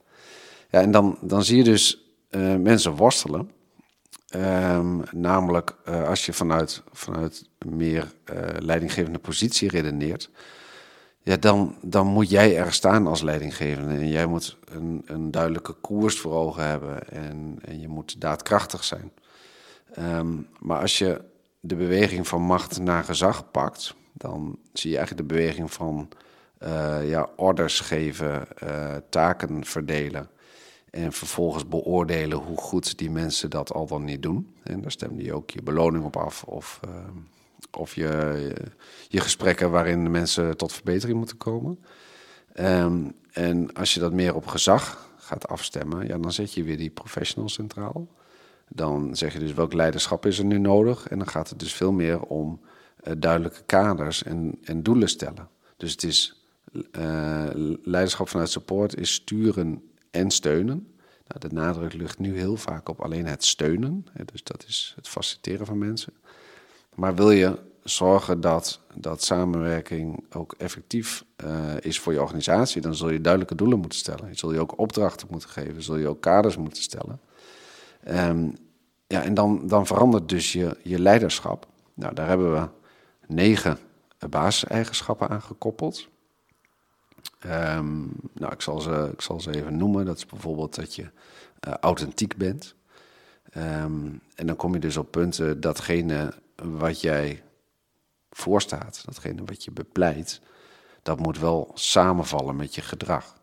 Ja, 0.70 0.80
en 0.80 0.90
dan, 0.90 1.18
dan 1.20 1.44
zie 1.44 1.56
je 1.56 1.64
dus 1.64 2.04
mensen 2.58 2.96
worstelen. 2.96 3.50
Um, 4.36 5.02
namelijk 5.10 5.76
als 6.06 6.26
je 6.26 6.32
vanuit, 6.32 6.82
vanuit 6.92 7.48
meer 7.66 8.12
leidinggevende 8.58 9.18
positie 9.18 9.68
redeneert 9.68 10.30
ja, 11.30 11.36
dan, 11.36 11.74
dan 11.82 12.06
moet 12.06 12.30
jij 12.30 12.56
er 12.56 12.72
staan 12.72 13.06
als 13.06 13.22
leidinggevende. 13.22 13.94
En 13.94 14.08
jij 14.08 14.26
moet 14.26 14.56
een, 14.64 15.02
een 15.06 15.30
duidelijke 15.30 15.72
koers 15.72 16.18
voor 16.18 16.32
ogen 16.32 16.66
hebben 16.66 17.08
en, 17.08 17.58
en 17.64 17.80
je 17.80 17.88
moet 17.88 18.20
daadkrachtig 18.20 18.84
zijn. 18.84 19.12
Um, 19.98 20.46
maar 20.58 20.80
als 20.80 20.98
je 20.98 21.20
de 21.60 21.76
beweging 21.76 22.28
van 22.28 22.42
macht 22.42 22.80
naar 22.80 23.04
gezag 23.04 23.50
pakt, 23.50 23.94
dan 24.12 24.58
zie 24.72 24.90
je 24.90 24.96
eigenlijk 24.96 25.28
de 25.28 25.34
beweging 25.34 25.72
van 25.72 26.08
uh, 26.62 27.08
ja, 27.08 27.28
orders 27.36 27.80
geven, 27.80 28.46
uh, 28.64 28.96
taken 29.08 29.64
verdelen. 29.64 30.28
En 30.90 31.12
vervolgens 31.12 31.68
beoordelen 31.68 32.38
hoe 32.38 32.56
goed 32.58 32.98
die 32.98 33.10
mensen 33.10 33.50
dat 33.50 33.72
al 33.72 33.86
dan 33.86 34.04
niet 34.04 34.22
doen. 34.22 34.54
En 34.62 34.80
daar 34.80 34.90
stemde 34.90 35.22
je 35.22 35.34
ook 35.34 35.50
je 35.50 35.62
beloning 35.62 36.04
op 36.04 36.16
af. 36.16 36.42
Of 36.44 36.80
uh, 36.88 36.90
of 37.76 37.94
je, 37.94 38.52
je 39.08 39.20
gesprekken 39.20 39.70
waarin 39.70 40.10
mensen 40.10 40.56
tot 40.56 40.72
verbetering 40.72 41.18
moeten 41.18 41.36
komen. 41.36 41.78
Um, 42.60 43.12
en 43.32 43.72
als 43.72 43.94
je 43.94 44.00
dat 44.00 44.12
meer 44.12 44.34
op 44.34 44.46
gezag 44.46 45.08
gaat 45.16 45.48
afstemmen, 45.48 46.06
ja, 46.06 46.18
dan 46.18 46.32
zet 46.32 46.54
je 46.54 46.62
weer 46.62 46.76
die 46.76 46.90
professional 46.90 47.48
centraal. 47.48 48.08
Dan 48.68 49.16
zeg 49.16 49.32
je 49.32 49.38
dus 49.38 49.52
welk 49.52 49.72
leiderschap 49.72 50.26
is 50.26 50.38
er 50.38 50.44
nu 50.44 50.58
nodig. 50.58 51.08
En 51.08 51.18
dan 51.18 51.28
gaat 51.28 51.48
het 51.48 51.58
dus 51.58 51.72
veel 51.74 51.92
meer 51.92 52.20
om 52.20 52.60
uh, 53.04 53.12
duidelijke 53.18 53.62
kaders 53.66 54.22
en, 54.22 54.58
en 54.62 54.82
doelen 54.82 55.08
stellen. 55.08 55.48
Dus 55.76 55.92
het 55.92 56.02
is 56.02 56.44
uh, 56.72 57.48
leiderschap 57.82 58.28
vanuit 58.28 58.50
support 58.50 58.96
is 58.96 59.12
sturen 59.12 59.82
en 60.10 60.30
steunen. 60.30 60.94
Nou, 61.26 61.48
de 61.48 61.54
nadruk 61.54 61.92
ligt 61.92 62.18
nu 62.18 62.38
heel 62.38 62.56
vaak 62.56 62.88
op 62.88 63.00
alleen 63.00 63.26
het 63.26 63.44
steunen. 63.44 64.04
Dus 64.32 64.42
dat 64.42 64.64
is 64.68 64.92
het 64.96 65.08
faciliteren 65.08 65.66
van 65.66 65.78
mensen. 65.78 66.12
Maar 67.00 67.14
wil 67.14 67.30
je 67.30 67.58
zorgen 67.82 68.40
dat, 68.40 68.80
dat 68.94 69.22
samenwerking 69.22 70.24
ook 70.32 70.54
effectief 70.58 71.24
uh, 71.44 71.74
is 71.80 72.00
voor 72.00 72.12
je 72.12 72.20
organisatie, 72.20 72.80
dan 72.80 72.94
zul 72.94 73.10
je 73.10 73.20
duidelijke 73.20 73.54
doelen 73.54 73.78
moeten 73.78 73.98
stellen. 73.98 74.28
Je 74.28 74.38
zul 74.38 74.52
je 74.52 74.60
ook 74.60 74.78
opdrachten 74.78 75.28
moeten 75.30 75.48
geven, 75.48 75.82
zul 75.82 75.96
je 75.96 76.08
ook 76.08 76.20
kaders 76.20 76.56
moeten 76.56 76.82
stellen. 76.82 77.20
Um, 78.08 78.56
ja, 79.06 79.22
en 79.22 79.34
dan, 79.34 79.66
dan 79.66 79.86
verandert 79.86 80.28
dus 80.28 80.52
je, 80.52 80.76
je 80.82 80.98
leiderschap. 80.98 81.66
Nou, 81.94 82.14
daar 82.14 82.28
hebben 82.28 82.52
we 82.52 82.68
negen 83.26 83.78
basiseigenschappen 84.28 85.28
aan 85.28 85.42
gekoppeld. 85.42 86.08
Um, 87.46 88.12
nou, 88.32 88.52
ik 88.52 88.60
zal, 88.60 88.80
ze, 88.80 89.10
ik 89.12 89.20
zal 89.20 89.40
ze 89.40 89.54
even 89.54 89.76
noemen. 89.76 90.04
Dat 90.04 90.16
is 90.16 90.26
bijvoorbeeld 90.26 90.74
dat 90.74 90.94
je 90.94 91.02
uh, 91.02 91.74
authentiek 91.80 92.36
bent. 92.36 92.74
Um, 93.56 94.20
en 94.34 94.46
dan 94.46 94.56
kom 94.56 94.74
je 94.74 94.80
dus 94.80 94.96
op 94.96 95.10
punten 95.10 95.60
datgene 95.60 96.32
wat 96.62 97.00
jij 97.00 97.42
voorstaat, 98.30 99.02
datgene 99.04 99.44
wat 99.44 99.64
je 99.64 99.70
bepleit, 99.70 100.40
dat 101.02 101.18
moet 101.18 101.38
wel 101.38 101.70
samenvallen 101.74 102.56
met 102.56 102.74
je 102.74 102.80
gedrag. 102.80 103.38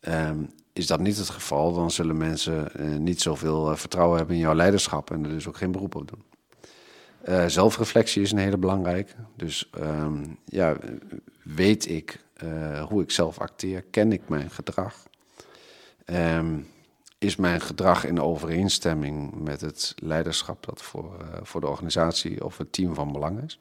Um, 0.00 0.54
is 0.72 0.86
dat 0.86 1.00
niet 1.00 1.16
het 1.16 1.28
geval, 1.28 1.72
dan 1.74 1.90
zullen 1.90 2.16
mensen 2.16 2.70
uh, 2.76 2.96
niet 2.96 3.20
zoveel 3.20 3.70
uh, 3.70 3.76
vertrouwen 3.76 4.18
hebben 4.18 4.34
in 4.34 4.40
jouw 4.40 4.54
leiderschap 4.54 5.10
en 5.10 5.24
er 5.24 5.30
dus 5.30 5.48
ook 5.48 5.56
geen 5.56 5.72
beroep 5.72 5.94
op 5.94 6.08
doen. 6.08 6.22
Uh, 7.28 7.46
zelfreflectie 7.46 8.22
is 8.22 8.32
een 8.32 8.38
hele 8.38 8.56
belangrijke. 8.58 9.14
Dus 9.36 9.70
um, 9.78 10.38
ja, 10.44 10.76
weet 11.42 11.88
ik 11.88 12.24
hoe 12.88 13.02
ik 13.02 13.10
zelf 13.10 13.38
acteer? 13.38 13.82
Ken 13.82 14.12
ik 14.12 14.28
mijn 14.28 14.50
gedrag? 14.50 15.08
Um, 16.06 16.68
is 17.20 17.36
mijn 17.36 17.60
gedrag 17.60 18.04
in 18.04 18.20
overeenstemming 18.20 19.40
met 19.40 19.60
het 19.60 19.94
leiderschap 19.96 20.64
dat 20.66 20.82
voor, 20.82 21.16
uh, 21.20 21.26
voor 21.42 21.60
de 21.60 21.66
organisatie 21.66 22.44
of 22.44 22.58
het 22.58 22.72
team 22.72 22.94
van 22.94 23.12
belang 23.12 23.42
is? 23.42 23.60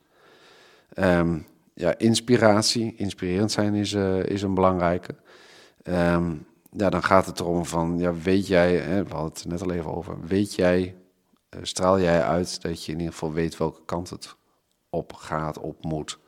Um, 0.95 1.47
ja, 1.73 1.97
inspiratie, 1.97 2.95
inspirerend 2.95 3.51
zijn 3.51 3.73
is, 3.73 3.93
uh, 3.93 4.23
is 4.23 4.41
een 4.41 4.53
belangrijke. 4.53 5.15
Um, 5.83 6.45
ja, 6.71 6.89
dan 6.89 7.03
gaat 7.03 7.25
het 7.25 7.39
erom 7.39 7.65
van, 7.65 7.97
ja, 7.97 8.13
weet 8.13 8.47
jij, 8.47 8.77
hè, 8.77 9.03
we 9.03 9.13
hadden 9.13 9.33
het 9.33 9.45
net 9.45 9.61
al 9.61 9.71
even 9.71 9.95
over, 9.95 10.25
weet 10.25 10.55
jij, 10.55 10.95
uh, 11.55 11.59
straal 11.63 11.99
jij 11.99 12.23
uit 12.23 12.61
dat 12.61 12.85
je 12.85 12.91
in 12.91 12.97
ieder 12.97 13.13
geval 13.13 13.33
weet 13.33 13.57
welke 13.57 13.81
kant 13.85 14.09
het 14.09 14.35
op 14.89 15.13
gaat, 15.13 15.57
op 15.57 15.83
moet 15.83 16.19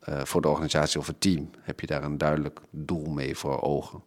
voor 0.00 0.42
de 0.42 0.48
organisatie 0.48 1.00
of 1.00 1.06
het 1.06 1.20
team? 1.20 1.50
Heb 1.60 1.80
je 1.80 1.86
daar 1.86 2.02
een 2.02 2.18
duidelijk 2.18 2.60
doel 2.70 3.10
mee 3.10 3.36
voor 3.36 3.62
ogen? 3.62 4.02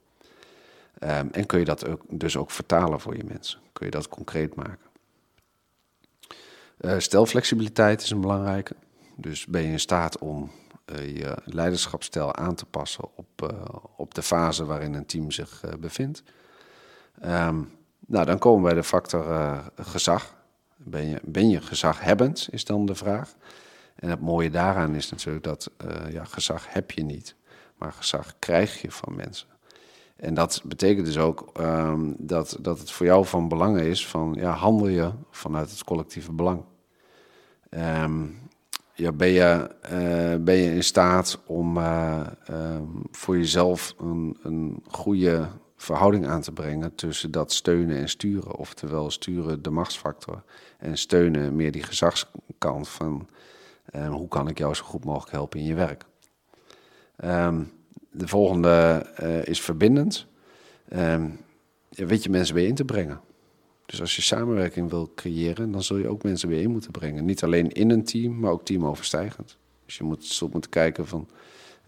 Um, 1.04 1.30
en 1.32 1.46
kun 1.46 1.60
je 1.60 1.66
dat 1.66 1.88
ook, 1.88 2.02
dus 2.10 2.38
ook 2.38 2.52
vertalen 2.52 3.00
voor 3.00 3.18
je 3.18 3.24
mensen? 3.24 3.60
Kun 3.74 3.86
je 3.86 3.92
dat 3.92 4.08
concreet 4.08 4.56
maken? 4.56 4.90
Uh, 6.82 7.00
stelflexibiliteit 7.00 8.02
is 8.02 8.10
een 8.10 8.22
belangrijke. 8.22 8.76
Dus 9.16 9.46
ben 9.46 9.62
je 9.62 9.72
in 9.72 9.80
staat 9.80 10.18
om 10.18 10.52
uh, 10.86 11.18
je 11.18 11.38
leiderschapsstijl 11.46 12.36
aan 12.36 12.56
te 12.56 12.66
passen 12.66 13.04
op, 13.16 13.52
uh, 13.52 13.62
op 13.96 14.14
de 14.14 14.22
fase 14.22 14.66
waarin 14.66 14.94
een 14.94 15.06
team 15.06 15.32
zich 15.32 15.64
bevindt. 15.80 16.24
Um, 17.26 17.78
nou, 18.08 18.26
dan 18.26 18.38
komen 18.38 18.62
we 18.62 18.68
bij 18.68 18.78
de 18.78 18.88
factor 18.88 19.26
gezag. 19.76 20.36
Ben 20.78 21.08
je, 21.08 21.20
ben 21.24 21.50
je 21.50 21.62
gezaghebbend, 21.62 22.48
is 22.52 22.66
dan 22.66 22.86
de 22.86 22.96
vraag. 22.96 23.34
En 23.96 24.10
het 24.10 24.22
mooie 24.22 24.50
daaraan 24.50 24.96
is 24.96 25.10
natuurlijk 25.10 25.44
dat 25.44 25.72
ja, 26.10 26.24
gezag 26.24 26.74
heb 26.74 26.92
je 26.92 27.04
niet, 27.04 27.36
maar 27.76 27.94
gezag 27.94 28.34
krijg 28.40 28.82
je 28.82 28.92
van 28.92 29.16
mensen. 29.16 29.48
En 30.22 30.34
dat 30.34 30.62
betekent 30.66 31.06
dus 31.06 31.18
ook 31.18 31.52
um, 31.60 32.16
dat, 32.18 32.58
dat 32.60 32.80
het 32.80 32.92
voor 32.92 33.06
jou 33.06 33.26
van 33.26 33.48
belang 33.48 33.80
is 33.80 34.08
van 34.08 34.36
ja, 34.40 34.52
handel 34.52 34.88
je 34.88 35.12
vanuit 35.32 35.72
het 35.72 35.84
collectieve 35.84 36.32
belang. 36.32 36.64
Um, 37.70 38.40
ja, 38.94 39.12
ben, 39.12 39.28
je, 39.28 39.70
uh, 39.84 40.44
ben 40.44 40.56
je 40.56 40.74
in 40.74 40.84
staat 40.84 41.40
om 41.46 41.78
uh, 41.78 42.28
um, 42.50 43.04
voor 43.12 43.38
jezelf 43.38 43.94
een, 43.98 44.38
een 44.44 44.84
goede 44.88 45.48
verhouding 45.76 46.28
aan 46.28 46.42
te 46.42 46.52
brengen 46.52 46.96
tussen 46.96 47.32
dat 47.32 47.54
steunen 47.54 47.98
en 47.98 48.10
sturen. 48.10 48.56
Oftewel 48.56 49.12
sturen 49.12 49.62
de 49.62 49.70
machtsfactor 49.70 50.44
en 50.78 50.98
steunen 50.98 51.56
meer 51.56 51.72
die 51.72 51.84
gezagskant 51.84 52.90
van 52.90 53.28
hoe 54.10 54.28
kan 54.28 54.48
ik 54.48 54.58
jou 54.58 54.74
zo 54.74 54.84
goed 54.84 55.06
mogelijk 55.06 55.32
helpen 55.32 55.60
in 55.60 55.66
je 55.66 55.76
werk. 55.76 56.06
De 58.12 58.28
volgende 58.28 59.06
is 59.46 59.62
verbindend. 59.62 60.28
Um, 60.96 61.40
weet 61.90 62.24
je 62.24 62.30
mensen 62.30 62.56
weer 62.56 62.68
in 62.68 62.76
te 62.76 62.86
brengen. 62.86 63.22
Dus 63.86 64.02
als 64.02 64.16
je 64.16 64.22
samenwerking 64.22 64.90
wil 64.90 65.12
creëren, 65.16 65.72
dan 65.72 65.84
zul 65.84 65.98
je 65.98 66.08
ook 66.08 66.24
mensen 66.24 66.50
weer 66.50 66.62
in 66.62 66.72
moeten 66.72 66.92
brengen. 66.92 67.26
Niet 67.26 67.44
alleen 67.44 67.72
in 67.72 67.90
een 67.90 68.04
team, 68.04 68.40
maar 68.40 68.52
ook 68.52 68.66
teamoverstijgend. 68.66 69.58
Dus 69.86 69.98
je 69.98 70.04
moet, 70.04 70.26
zult 70.26 70.52
moeten 70.52 70.70
kijken 70.70 71.08
van, 71.08 71.28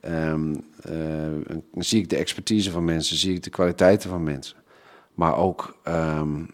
um, 0.05 0.63
uh, 0.89 1.57
zie 1.77 2.01
ik 2.01 2.09
de 2.09 2.15
expertise 2.15 2.71
van 2.71 2.85
mensen, 2.85 3.17
zie 3.17 3.35
ik 3.35 3.43
de 3.43 3.49
kwaliteiten 3.49 4.09
van 4.09 4.23
mensen. 4.23 4.57
Maar 5.13 5.37
ook 5.37 5.77
um, 5.87 6.49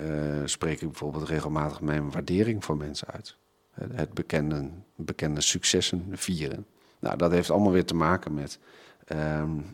uh, 0.00 0.06
spreek 0.44 0.80
ik 0.80 0.88
bijvoorbeeld 0.88 1.28
regelmatig 1.28 1.80
mijn 1.80 2.10
waardering 2.10 2.64
voor 2.64 2.76
mensen 2.76 3.08
uit. 3.08 3.36
Het 3.92 4.12
bekende, 4.12 4.70
bekende 4.96 5.40
successen 5.40 6.06
vieren. 6.12 6.66
Nou, 6.98 7.16
dat 7.16 7.30
heeft 7.30 7.50
allemaal 7.50 7.72
weer 7.72 7.84
te 7.84 7.94
maken 7.94 8.34
met... 8.34 8.58
Um, 9.12 9.64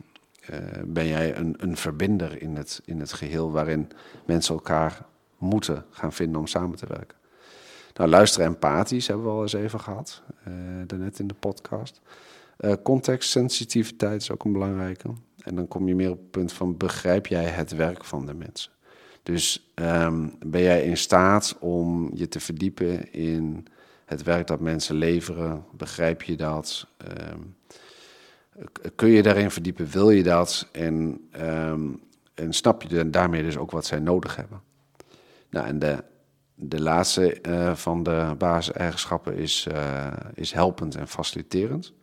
uh, 0.49 0.57
ben 0.85 1.07
jij 1.07 1.35
een, 1.35 1.55
een 1.57 1.77
verbinder 1.77 2.41
in 2.41 2.55
het, 2.55 2.81
in 2.85 2.99
het 2.99 3.13
geheel 3.13 3.51
waarin 3.51 3.89
mensen 4.25 4.53
elkaar 4.53 5.05
moeten 5.37 5.85
gaan 5.89 6.13
vinden 6.13 6.39
om 6.39 6.47
samen 6.47 6.77
te 6.77 6.85
werken. 6.87 7.17
Nou, 7.93 8.09
luisteren 8.09 8.47
empathisch 8.47 9.07
hebben 9.07 9.25
we 9.25 9.31
al 9.31 9.41
eens 9.41 9.53
even 9.53 9.79
gehad, 9.79 10.21
uh, 10.47 10.53
daarnet 10.87 11.19
in 11.19 11.27
de 11.27 11.33
podcast. 11.33 12.01
Uh, 12.59 12.73
contextsensitiviteit 12.83 14.21
is 14.21 14.31
ook 14.31 14.43
een 14.43 14.51
belangrijke. 14.51 15.09
En 15.43 15.55
dan 15.55 15.67
kom 15.67 15.87
je 15.87 15.95
meer 15.95 16.11
op 16.11 16.17
het 16.17 16.31
punt 16.31 16.53
van 16.53 16.77
begrijp 16.77 17.27
jij 17.27 17.45
het 17.45 17.71
werk 17.71 18.05
van 18.05 18.25
de 18.25 18.33
mensen. 18.33 18.71
Dus 19.23 19.71
um, 19.75 20.35
ben 20.45 20.61
jij 20.61 20.83
in 20.83 20.97
staat 20.97 21.57
om 21.59 22.11
je 22.13 22.27
te 22.27 22.39
verdiepen 22.39 23.13
in 23.13 23.67
het 24.05 24.23
werk 24.23 24.47
dat 24.47 24.59
mensen 24.59 24.95
leveren? 24.95 25.65
Begrijp 25.71 26.21
je 26.21 26.35
dat? 26.35 26.87
Um, 27.31 27.55
kun 28.95 29.09
je 29.09 29.23
daarin 29.23 29.51
verdiepen? 29.51 29.87
Wil 29.87 30.09
je 30.09 30.23
dat? 30.23 30.67
En, 30.71 31.27
um, 31.41 32.01
en 32.33 32.53
snap 32.53 32.81
je 32.81 33.09
daarmee 33.09 33.43
dus 33.43 33.57
ook 33.57 33.71
wat 33.71 33.85
zij 33.85 33.99
nodig 33.99 34.35
hebben? 34.35 34.61
Nou, 35.49 35.67
en 35.67 35.79
de, 35.79 36.03
de 36.55 36.81
laatste 36.81 37.39
uh, 37.47 37.75
van 37.75 38.03
de 38.03 38.35
basiseigenschappen 38.37 39.35
is, 39.35 39.67
uh, 39.71 40.07
is 40.33 40.51
helpend 40.51 40.95
en 40.95 41.07
faciliterend. 41.07 41.93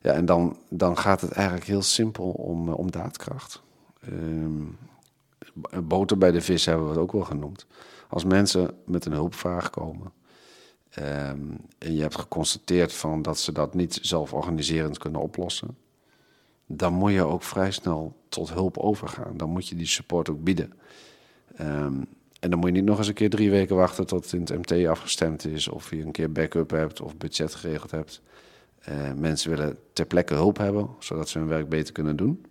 Ja, 0.00 0.12
en 0.12 0.24
dan, 0.24 0.58
dan 0.68 0.98
gaat 0.98 1.20
het 1.20 1.32
eigenlijk 1.32 1.66
heel 1.66 1.82
simpel 1.82 2.30
om, 2.30 2.68
uh, 2.68 2.78
om 2.78 2.90
daadkracht. 2.90 3.62
Um, 4.08 4.78
boter 5.82 6.18
bij 6.18 6.30
de 6.30 6.40
vis 6.40 6.64
hebben 6.64 6.84
we 6.84 6.90
het 6.90 7.00
ook 7.00 7.12
wel 7.12 7.24
genoemd. 7.24 7.66
Als 8.08 8.24
mensen 8.24 8.74
met 8.84 9.04
een 9.04 9.12
hulpvraag 9.12 9.70
komen 9.70 10.12
um, 11.00 11.56
en 11.78 11.94
je 11.94 12.00
hebt 12.00 12.18
geconstateerd 12.18 12.92
van 12.92 13.22
dat 13.22 13.38
ze 13.38 13.52
dat 13.52 13.74
niet 13.74 13.98
zelforganiserend 14.02 14.98
kunnen 14.98 15.20
oplossen, 15.20 15.76
dan 16.66 16.92
moet 16.92 17.12
je 17.12 17.22
ook 17.22 17.42
vrij 17.42 17.70
snel 17.70 18.16
tot 18.28 18.52
hulp 18.52 18.78
overgaan. 18.78 19.36
Dan 19.36 19.50
moet 19.50 19.68
je 19.68 19.74
die 19.74 19.86
support 19.86 20.30
ook 20.30 20.44
bieden. 20.44 20.72
Um, 21.60 22.06
en 22.40 22.50
dan 22.50 22.58
moet 22.58 22.68
je 22.68 22.74
niet 22.74 22.84
nog 22.84 22.98
eens 22.98 23.08
een 23.08 23.14
keer 23.14 23.30
drie 23.30 23.50
weken 23.50 23.76
wachten 23.76 24.06
tot 24.06 24.24
het 24.24 24.32
in 24.32 24.40
het 24.40 24.70
MT 24.70 24.86
afgestemd 24.86 25.46
is, 25.46 25.68
of 25.68 25.90
je 25.90 26.02
een 26.02 26.10
keer 26.10 26.32
backup 26.32 26.70
hebt 26.70 27.00
of 27.00 27.16
budget 27.16 27.54
geregeld 27.54 27.90
hebt. 27.90 28.22
Uh, 28.88 29.12
mensen 29.12 29.50
willen 29.50 29.78
ter 29.92 30.06
plekke 30.06 30.34
hulp 30.34 30.56
hebben, 30.56 30.88
zodat 30.98 31.28
ze 31.28 31.38
hun 31.38 31.48
werk 31.48 31.68
beter 31.68 31.92
kunnen 31.92 32.16
doen. 32.16 32.46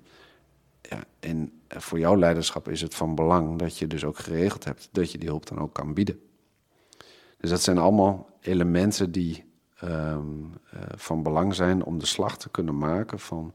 Ja, 0.81 1.03
en 1.19 1.51
voor 1.67 1.99
jouw 1.99 2.17
leiderschap 2.17 2.69
is 2.69 2.81
het 2.81 2.95
van 2.95 3.15
belang 3.15 3.59
dat 3.59 3.77
je 3.77 3.87
dus 3.87 4.03
ook 4.05 4.17
geregeld 4.17 4.63
hebt 4.63 4.89
dat 4.91 5.11
je 5.11 5.17
die 5.17 5.29
hulp 5.29 5.47
dan 5.47 5.59
ook 5.59 5.73
kan 5.73 5.93
bieden. 5.93 6.19
Dus 7.37 7.49
dat 7.49 7.61
zijn 7.61 7.77
allemaal 7.77 8.28
elementen 8.41 9.11
die 9.11 9.43
um, 9.83 10.53
uh, 10.73 10.79
van 10.95 11.23
belang 11.23 11.55
zijn 11.55 11.83
om 11.83 11.99
de 11.99 12.05
slag 12.05 12.37
te 12.37 12.49
kunnen 12.49 12.77
maken 12.77 13.19
van 13.19 13.53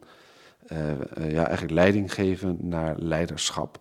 uh, 0.72 0.98
ja, 1.14 1.44
eigenlijk 1.44 1.70
leiding 1.70 2.14
geven 2.14 2.56
naar 2.60 2.98
leiderschap. 2.98 3.80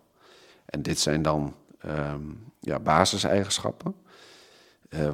En 0.64 0.82
dit 0.82 0.98
zijn 0.98 1.22
dan 1.22 1.54
um, 1.86 2.52
ja, 2.60 2.78
basiseigenschappen. 2.78 3.94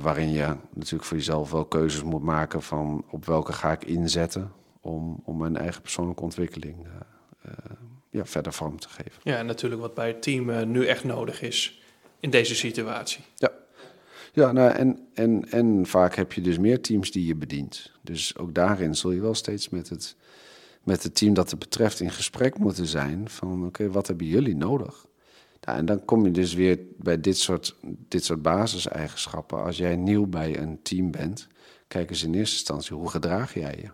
Waarin 0.00 0.30
je 0.30 0.56
natuurlijk 0.72 1.04
voor 1.04 1.16
jezelf 1.16 1.50
wel 1.50 1.64
keuzes 1.64 2.02
moet 2.02 2.22
maken 2.22 2.62
van 2.62 3.04
op 3.10 3.24
welke 3.24 3.52
ga 3.52 3.72
ik 3.72 3.84
inzetten 3.84 4.52
om, 4.80 5.22
om 5.24 5.38
mijn 5.38 5.56
eigen 5.56 5.82
persoonlijke 5.82 6.22
ontwikkeling 6.22 6.86
ja, 8.10 8.24
verder 8.24 8.52
vorm 8.52 8.78
te 8.78 8.88
geven. 8.88 9.20
Ja, 9.22 9.36
en 9.36 9.46
natuurlijk 9.46 9.80
wat 9.80 9.94
bij 9.94 10.06
het 10.06 10.22
team 10.22 10.70
nu 10.70 10.86
echt 10.86 11.04
nodig 11.04 11.42
is 11.42 11.82
in 12.20 12.30
deze 12.30 12.54
situatie. 12.54 13.24
Ja, 13.34 13.50
ja 14.32 14.52
nou, 14.52 14.70
en, 14.70 14.98
en, 15.14 15.50
en 15.50 15.86
vaak 15.86 16.14
heb 16.14 16.32
je 16.32 16.40
dus 16.40 16.58
meer 16.58 16.80
teams 16.80 17.10
die 17.10 17.26
je 17.26 17.34
bedient. 17.34 17.92
Dus 18.02 18.36
ook 18.36 18.54
daarin 18.54 18.94
zul 18.94 19.10
je 19.10 19.20
wel 19.20 19.34
steeds 19.34 19.68
met 19.68 19.88
het, 19.88 20.16
met 20.82 21.02
het 21.02 21.14
team 21.14 21.34
dat 21.34 21.50
het 21.50 21.58
betreft 21.58 22.00
in 22.00 22.10
gesprek 22.10 22.58
moeten 22.58 22.86
zijn 22.86 23.28
van 23.28 23.66
oké, 23.66 23.90
wat 23.90 24.06
hebben 24.06 24.26
jullie 24.26 24.56
nodig? 24.56 25.06
Nou, 25.60 25.78
en 25.78 25.86
dan 25.86 26.04
kom 26.04 26.24
je 26.24 26.30
dus 26.30 26.54
weer 26.54 26.78
bij 26.96 27.20
dit 27.20 27.38
soort, 27.38 27.76
dit 28.08 28.24
soort 28.24 28.42
basiseigenschappen. 28.42 29.64
Als 29.64 29.76
jij 29.76 29.96
nieuw 29.96 30.26
bij 30.26 30.58
een 30.58 30.82
team 30.82 31.10
bent, 31.10 31.46
kijk 31.88 32.10
eens 32.10 32.22
in 32.22 32.34
eerste 32.34 32.56
instantie, 32.56 32.96
hoe 32.96 33.08
gedraag 33.08 33.54
jij 33.54 33.78
je? 33.82 33.90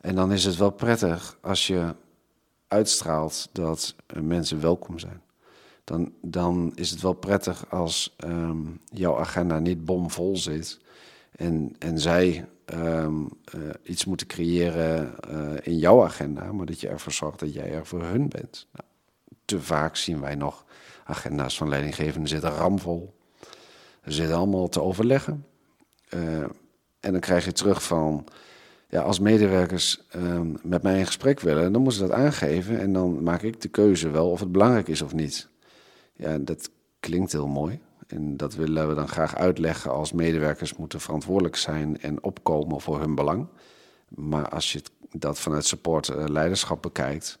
En 0.00 0.14
dan 0.14 0.32
is 0.32 0.44
het 0.44 0.56
wel 0.56 0.70
prettig 0.70 1.38
als 1.40 1.66
je 1.66 1.94
uitstraalt 2.68 3.48
dat 3.52 3.94
mensen 4.20 4.60
welkom 4.60 4.98
zijn. 4.98 5.22
Dan, 5.84 6.12
dan 6.20 6.72
is 6.74 6.90
het 6.90 7.00
wel 7.00 7.12
prettig 7.12 7.70
als 7.70 8.16
um, 8.24 8.80
jouw 8.90 9.18
agenda 9.18 9.58
niet 9.58 9.84
bomvol 9.84 10.36
zit 10.36 10.78
en, 11.36 11.74
en 11.78 11.98
zij 11.98 12.44
um, 12.74 13.28
uh, 13.54 13.60
iets 13.82 14.04
moeten 14.04 14.26
creëren 14.26 15.14
uh, 15.30 15.52
in 15.62 15.78
jouw 15.78 16.04
agenda, 16.04 16.52
maar 16.52 16.66
dat 16.66 16.80
je 16.80 16.88
ervoor 16.88 17.12
zorgt 17.12 17.38
dat 17.38 17.54
jij 17.54 17.72
er 17.72 17.86
voor 17.86 18.02
hun 18.02 18.28
bent. 18.28 18.66
Nou, 18.72 18.88
te 19.44 19.60
vaak 19.60 19.96
zien 19.96 20.20
wij 20.20 20.34
nog 20.34 20.64
agenda's 21.04 21.56
van 21.56 21.68
leidinggevenden 21.68 22.28
zitten 22.28 22.50
ramvol. 22.50 23.14
Ze 24.04 24.12
zitten 24.12 24.36
allemaal 24.36 24.68
te 24.68 24.82
overleggen. 24.82 25.46
Uh, 26.14 26.42
en 27.00 27.12
dan 27.12 27.20
krijg 27.20 27.44
je 27.44 27.52
terug 27.52 27.82
van, 27.82 28.24
ja, 28.88 29.02
als 29.02 29.18
medewerkers 29.18 30.06
uh, 30.16 30.40
met 30.62 30.82
mij 30.82 30.98
in 30.98 31.06
gesprek 31.06 31.40
willen, 31.40 31.72
dan 31.72 31.82
moeten 31.82 32.00
ze 32.00 32.06
dat 32.06 32.16
aangeven 32.16 32.80
en 32.80 32.92
dan 32.92 33.22
maak 33.22 33.42
ik 33.42 33.60
de 33.60 33.68
keuze 33.68 34.10
wel 34.10 34.30
of 34.30 34.40
het 34.40 34.52
belangrijk 34.52 34.88
is 34.88 35.02
of 35.02 35.14
niet. 35.14 35.48
Ja, 36.22 36.38
dat 36.38 36.70
klinkt 37.00 37.32
heel 37.32 37.46
mooi. 37.46 37.80
En 38.06 38.36
dat 38.36 38.54
willen 38.54 38.88
we 38.88 38.94
dan 38.94 39.08
graag 39.08 39.36
uitleggen 39.36 39.90
als 39.90 40.12
medewerkers 40.12 40.76
moeten 40.76 41.00
verantwoordelijk 41.00 41.56
zijn 41.56 42.00
en 42.00 42.22
opkomen 42.22 42.80
voor 42.80 43.00
hun 43.00 43.14
belang. 43.14 43.46
Maar 44.08 44.48
als 44.48 44.72
je 44.72 44.82
dat 45.10 45.40
vanuit 45.40 45.66
support 45.66 46.08
leiderschap 46.08 46.82
bekijkt, 46.82 47.38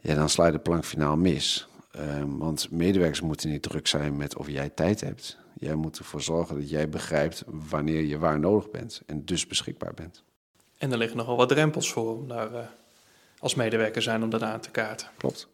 ja, 0.00 0.14
dan 0.14 0.28
sla 0.28 0.46
je 0.46 0.52
de 0.52 0.58
plank 0.58 0.84
finaal 0.84 1.16
mis. 1.16 1.68
Ehm, 1.90 2.36
want 2.36 2.70
medewerkers 2.70 3.20
moeten 3.20 3.50
niet 3.50 3.62
druk 3.62 3.86
zijn 3.86 4.16
met 4.16 4.36
of 4.36 4.48
jij 4.48 4.68
tijd 4.68 5.00
hebt. 5.00 5.38
Jij 5.58 5.74
moet 5.74 5.98
ervoor 5.98 6.22
zorgen 6.22 6.58
dat 6.58 6.70
jij 6.70 6.88
begrijpt 6.88 7.42
wanneer 7.46 8.04
je 8.04 8.18
waar 8.18 8.38
nodig 8.38 8.70
bent 8.70 9.02
en 9.06 9.24
dus 9.24 9.46
beschikbaar 9.46 9.94
bent. 9.94 10.22
En 10.78 10.92
er 10.92 10.98
liggen 10.98 11.16
nogal 11.16 11.36
wat 11.36 11.48
drempels 11.48 11.92
voor 11.92 12.16
om 12.16 12.28
daar 12.28 12.52
uh, 12.52 12.58
als 13.38 13.54
medewerker 13.54 14.02
zijn 14.02 14.22
om 14.22 14.30
dat 14.30 14.42
aan 14.42 14.60
te 14.60 14.70
kaarten. 14.70 15.08
Klopt. 15.16 15.48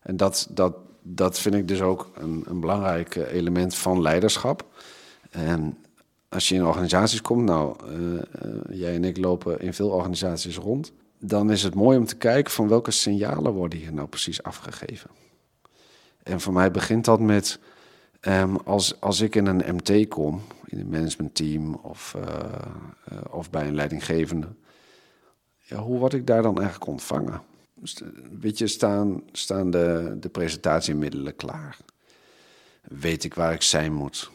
En 0.00 0.16
dat, 0.16 0.48
dat, 0.50 0.76
dat 1.14 1.38
vind 1.38 1.54
ik 1.54 1.68
dus 1.68 1.80
ook 1.80 2.10
een, 2.14 2.44
een 2.46 2.60
belangrijk 2.60 3.14
element 3.14 3.74
van 3.74 4.00
leiderschap. 4.00 4.66
En 5.30 5.76
als 6.28 6.48
je 6.48 6.54
in 6.54 6.66
organisaties 6.66 7.20
komt, 7.20 7.44
nou, 7.44 7.76
uh, 7.86 8.12
uh, 8.12 8.22
jij 8.70 8.94
en 8.94 9.04
ik 9.04 9.16
lopen 9.16 9.60
in 9.60 9.74
veel 9.74 9.88
organisaties 9.88 10.56
rond, 10.56 10.92
dan 11.18 11.50
is 11.50 11.62
het 11.62 11.74
mooi 11.74 11.98
om 11.98 12.06
te 12.06 12.16
kijken 12.16 12.52
van 12.52 12.68
welke 12.68 12.90
signalen 12.90 13.52
worden 13.52 13.78
hier 13.78 13.92
nou 13.92 14.08
precies 14.08 14.42
afgegeven. 14.42 15.10
En 16.22 16.40
voor 16.40 16.52
mij 16.52 16.70
begint 16.70 17.04
dat 17.04 17.20
met 17.20 17.58
um, 18.20 18.56
als, 18.56 19.00
als 19.00 19.20
ik 19.20 19.34
in 19.34 19.46
een 19.46 19.74
MT 19.74 20.08
kom, 20.08 20.42
in 20.66 20.78
een 20.78 20.88
managementteam 20.88 21.74
of, 21.74 22.16
of 23.30 23.50
bij 23.50 23.66
een 23.66 23.74
leidinggevende, 23.74 24.48
ja, 25.58 25.76
hoe 25.76 25.98
word 25.98 26.12
ik 26.12 26.26
daar 26.26 26.42
dan 26.42 26.58
eigenlijk 26.58 26.90
ontvangen? 26.90 27.42
Weet 28.40 28.58
je, 28.58 28.66
staan, 28.66 29.22
staan 29.32 29.70
de, 29.70 30.16
de 30.20 30.28
presentatiemiddelen 30.28 31.36
klaar? 31.36 31.76
Weet 32.82 33.24
ik 33.24 33.34
waar 33.34 33.52
ik 33.52 33.62
zijn 33.62 33.92
moet? 33.92 34.30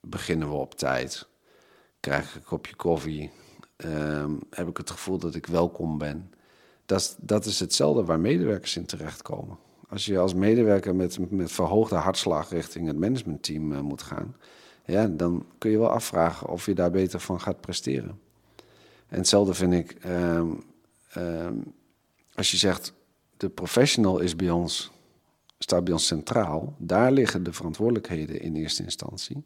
Beginnen 0.00 0.48
we 0.48 0.54
op 0.54 0.74
tijd? 0.74 1.28
Krijg 2.00 2.28
ik 2.28 2.34
een 2.34 2.42
kopje 2.42 2.74
koffie? 2.74 3.30
Um, 3.76 4.40
heb 4.50 4.68
ik 4.68 4.76
het 4.76 4.90
gevoel 4.90 5.18
dat 5.18 5.34
ik 5.34 5.46
welkom 5.46 5.98
ben? 5.98 6.32
Dat, 6.86 7.16
dat 7.20 7.44
is 7.44 7.60
hetzelfde 7.60 8.04
waar 8.04 8.20
medewerkers 8.20 8.76
in 8.76 8.86
terechtkomen. 8.86 9.58
Als 9.88 10.04
je 10.04 10.18
als 10.18 10.34
medewerker 10.34 10.94
met, 10.94 11.30
met 11.30 11.52
verhoogde 11.52 11.94
hartslag 11.94 12.50
richting 12.50 12.86
het 12.86 12.98
managementteam 12.98 13.72
uh, 13.72 13.80
moet 13.80 14.02
gaan, 14.02 14.36
ja, 14.84 15.06
dan 15.06 15.46
kun 15.58 15.70
je 15.70 15.78
wel 15.78 15.90
afvragen 15.90 16.48
of 16.48 16.66
je 16.66 16.74
daar 16.74 16.90
beter 16.90 17.20
van 17.20 17.40
gaat 17.40 17.60
presteren. 17.60 18.20
En 19.08 19.18
hetzelfde 19.18 19.54
vind 19.54 19.72
ik 19.72 20.04
um, 20.04 20.62
um, 21.16 21.74
als 22.34 22.50
je 22.50 22.56
zegt 22.56 22.92
de 23.36 23.48
professional 23.48 24.18
is 24.18 24.36
bij 24.36 24.50
ons, 24.50 24.90
staat 25.58 25.84
bij 25.84 25.92
ons 25.92 26.06
centraal, 26.06 26.74
daar 26.78 27.12
liggen 27.12 27.42
de 27.42 27.52
verantwoordelijkheden 27.52 28.40
in 28.40 28.56
eerste 28.56 28.82
instantie. 28.82 29.44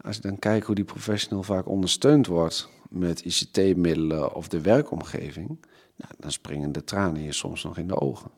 Als 0.00 0.16
je 0.16 0.22
dan 0.22 0.38
kijkt 0.38 0.66
hoe 0.66 0.74
die 0.74 0.84
professional 0.84 1.42
vaak 1.42 1.68
ondersteund 1.68 2.26
wordt 2.26 2.68
met 2.88 3.20
ICT-middelen 3.20 4.34
of 4.34 4.48
de 4.48 4.60
werkomgeving, 4.60 5.48
nou, 5.96 6.12
dan 6.18 6.32
springen 6.32 6.72
de 6.72 6.84
tranen 6.84 7.22
je 7.22 7.32
soms 7.32 7.62
nog 7.62 7.78
in 7.78 7.88
de 7.88 8.00
ogen. 8.00 8.30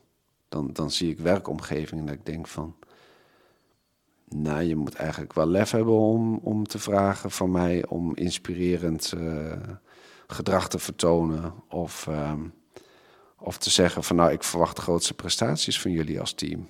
Dan, 0.48 0.72
dan 0.72 0.90
zie 0.90 1.10
ik 1.10 1.18
werkomgevingen 1.18 2.06
dat 2.06 2.14
ik 2.14 2.26
denk 2.26 2.46
van, 2.46 2.76
nou, 4.28 4.62
je 4.62 4.76
moet 4.76 4.94
eigenlijk 4.94 5.32
wel 5.32 5.46
lef 5.46 5.70
hebben 5.70 5.94
om, 5.94 6.40
om 6.42 6.66
te 6.66 6.78
vragen 6.78 7.30
van 7.30 7.50
mij 7.50 7.86
om 7.86 8.16
inspirerend 8.16 9.12
uh, 9.16 9.52
gedrag 10.26 10.68
te 10.68 10.78
vertonen. 10.78 11.54
Of, 11.68 12.06
uh, 12.06 12.32
of 13.38 13.58
te 13.58 13.70
zeggen 13.70 14.04
van 14.04 14.16
nou, 14.16 14.32
ik 14.32 14.42
verwacht 14.42 14.78
grootste 14.78 15.14
prestaties 15.14 15.80
van 15.80 15.90
jullie 15.90 16.20
als 16.20 16.32
team. 16.32 16.68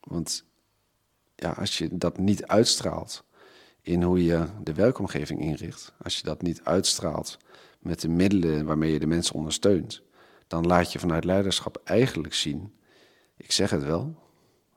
Want 0.00 0.44
ja, 1.34 1.50
als 1.50 1.78
je 1.78 1.88
dat 1.92 2.18
niet 2.18 2.46
uitstraalt 2.46 3.24
in 3.80 4.02
hoe 4.02 4.24
je 4.24 4.46
de 4.62 4.74
werkomgeving 4.74 5.40
inricht, 5.40 5.92
als 6.02 6.16
je 6.16 6.22
dat 6.22 6.42
niet 6.42 6.60
uitstraalt 6.64 7.38
met 7.78 8.00
de 8.00 8.08
middelen 8.08 8.64
waarmee 8.64 8.92
je 8.92 8.98
de 8.98 9.06
mensen 9.06 9.34
ondersteunt, 9.34 10.02
dan 10.46 10.66
laat 10.66 10.92
je 10.92 10.98
vanuit 10.98 11.24
leiderschap 11.24 11.80
eigenlijk 11.84 12.34
zien, 12.34 12.74
ik 13.36 13.52
zeg 13.52 13.70
het 13.70 13.84
wel, 13.84 14.14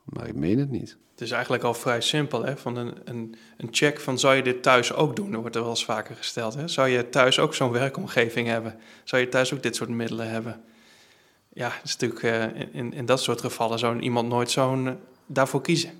maar 0.03 0.27
ik 0.27 0.35
meen 0.35 0.59
het 0.59 0.69
niet. 0.69 0.97
Het 1.11 1.21
is 1.21 1.31
eigenlijk 1.31 1.63
al 1.63 1.73
vrij 1.73 2.01
simpel, 2.01 2.45
hè? 2.45 2.57
Van 2.57 2.75
een, 2.75 2.93
een, 3.03 3.35
een 3.57 3.67
check 3.71 3.99
van 3.99 4.19
zou 4.19 4.35
je 4.35 4.43
dit 4.43 4.63
thuis 4.63 4.93
ook 4.93 5.15
doen? 5.15 5.31
Dat 5.31 5.41
wordt 5.41 5.55
er 5.55 5.61
wel 5.61 5.69
eens 5.69 5.85
vaker 5.85 6.15
gesteld. 6.15 6.53
Hè? 6.53 6.67
Zou 6.67 6.87
je 6.87 7.09
thuis 7.09 7.39
ook 7.39 7.53
zo'n 7.53 7.71
werkomgeving 7.71 8.47
hebben? 8.47 8.79
Zou 9.03 9.21
je 9.21 9.29
thuis 9.29 9.53
ook 9.53 9.63
dit 9.63 9.75
soort 9.75 9.89
middelen 9.89 10.29
hebben? 10.29 10.63
Ja, 11.57 11.71
is 11.83 11.97
natuurlijk, 11.97 12.23
uh, 12.23 12.61
in, 12.71 12.93
in 12.93 13.05
dat 13.05 13.21
soort 13.21 13.41
gevallen 13.41 13.79
zou 13.79 13.99
iemand 13.99 14.29
nooit 14.29 14.51
zo'n 14.51 14.85
uh, 14.85 14.91
daarvoor 15.25 15.61
kiezen. 15.61 15.91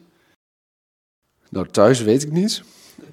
Nou, 1.50 1.68
thuis 1.68 2.02
weet 2.02 2.24
ik 2.24 2.32
niet. 2.32 2.64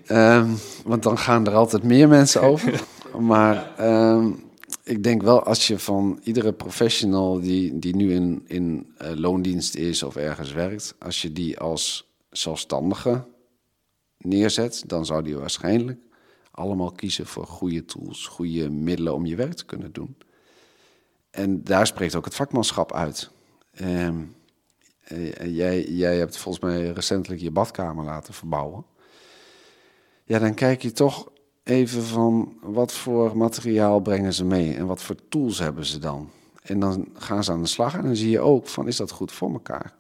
Um, 0.08 0.56
want 0.84 1.02
dan 1.02 1.18
gaan 1.18 1.46
er 1.46 1.54
altijd 1.54 1.82
meer 1.82 2.08
mensen 2.08 2.42
over. 2.50 2.84
maar 3.18 3.86
um, 4.14 4.44
ik 4.82 5.02
denk 5.02 5.22
wel 5.22 5.42
als 5.42 5.66
je 5.66 5.78
van 5.78 6.20
iedere 6.22 6.52
professional 6.52 7.40
die, 7.40 7.78
die 7.78 7.96
nu 7.96 8.12
in, 8.12 8.44
in 8.46 8.94
uh, 9.02 9.10
loondienst 9.14 9.74
is 9.74 10.02
of 10.02 10.16
ergens 10.16 10.52
werkt, 10.52 10.94
als 10.98 11.22
je 11.22 11.32
die 11.32 11.58
als 11.58 12.08
zelfstandige 12.30 13.24
neerzet, 14.18 14.84
dan 14.86 15.06
zou 15.06 15.22
die 15.22 15.36
waarschijnlijk 15.36 15.98
allemaal 16.50 16.92
kiezen 16.92 17.26
voor 17.26 17.46
goede 17.46 17.84
tools, 17.84 18.26
goede 18.26 18.70
middelen 18.70 19.14
om 19.14 19.26
je 19.26 19.36
werk 19.36 19.54
te 19.54 19.64
kunnen 19.64 19.92
doen. 19.92 20.16
En 21.34 21.64
daar 21.64 21.86
spreekt 21.86 22.14
ook 22.14 22.24
het 22.24 22.34
vakmanschap 22.34 22.92
uit. 22.92 23.30
Um, 23.80 24.36
jij, 25.44 25.84
jij 25.84 26.18
hebt 26.18 26.36
volgens 26.36 26.64
mij 26.64 26.90
recentelijk 26.90 27.40
je 27.40 27.50
badkamer 27.50 28.04
laten 28.04 28.34
verbouwen. 28.34 28.84
Ja, 30.24 30.38
dan 30.38 30.54
kijk 30.54 30.82
je 30.82 30.92
toch 30.92 31.30
even 31.62 32.02
van 32.02 32.56
wat 32.62 32.92
voor 32.92 33.36
materiaal 33.36 34.00
brengen 34.00 34.32
ze 34.32 34.44
mee 34.44 34.74
en 34.76 34.86
wat 34.86 35.02
voor 35.02 35.16
tools 35.28 35.58
hebben 35.58 35.86
ze 35.86 35.98
dan. 35.98 36.30
En 36.62 36.78
dan 36.78 37.08
gaan 37.14 37.44
ze 37.44 37.52
aan 37.52 37.62
de 37.62 37.68
slag 37.68 37.94
en 37.94 38.02
dan 38.02 38.16
zie 38.16 38.30
je 38.30 38.40
ook 38.40 38.68
van 38.68 38.88
is 38.88 38.96
dat 38.96 39.10
goed 39.10 39.32
voor 39.32 39.52
elkaar. 39.52 39.94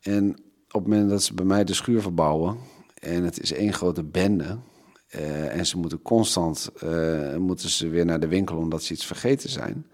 En 0.00 0.30
op 0.70 0.80
het 0.80 0.86
moment 0.86 1.10
dat 1.10 1.22
ze 1.22 1.34
bij 1.34 1.44
mij 1.44 1.64
de 1.64 1.74
schuur 1.74 2.02
verbouwen 2.02 2.58
en 2.94 3.24
het 3.24 3.40
is 3.40 3.52
één 3.52 3.72
grote 3.72 4.04
bende 4.04 4.58
uh, 5.14 5.56
en 5.56 5.66
ze 5.66 5.78
moeten 5.78 6.02
constant 6.02 6.70
uh, 6.84 7.36
moeten 7.36 7.68
ze 7.68 7.88
weer 7.88 8.04
naar 8.04 8.20
de 8.20 8.28
winkel 8.28 8.56
omdat 8.56 8.82
ze 8.82 8.92
iets 8.92 9.06
vergeten 9.06 9.50
zijn, 9.50 9.86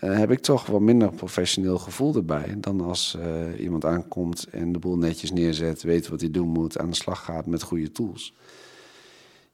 uh, 0.00 0.18
heb 0.18 0.30
ik 0.30 0.40
toch 0.40 0.66
wat 0.66 0.80
minder 0.80 1.12
professioneel 1.12 1.78
gevoel 1.78 2.14
erbij 2.14 2.54
dan 2.58 2.80
als 2.80 3.18
iemand 3.58 3.84
aankomt 3.84 4.46
en 4.50 4.72
de 4.72 4.78
boel 4.78 4.96
netjes 4.96 5.32
neerzet, 5.32 5.82
weet 5.82 6.08
wat 6.08 6.20
hij 6.20 6.30
doen 6.30 6.48
moet, 6.48 6.78
aan 6.78 6.90
de 6.90 6.96
slag 6.96 7.24
gaat 7.24 7.46
met 7.46 7.62
goede 7.62 7.92
tools 7.92 8.34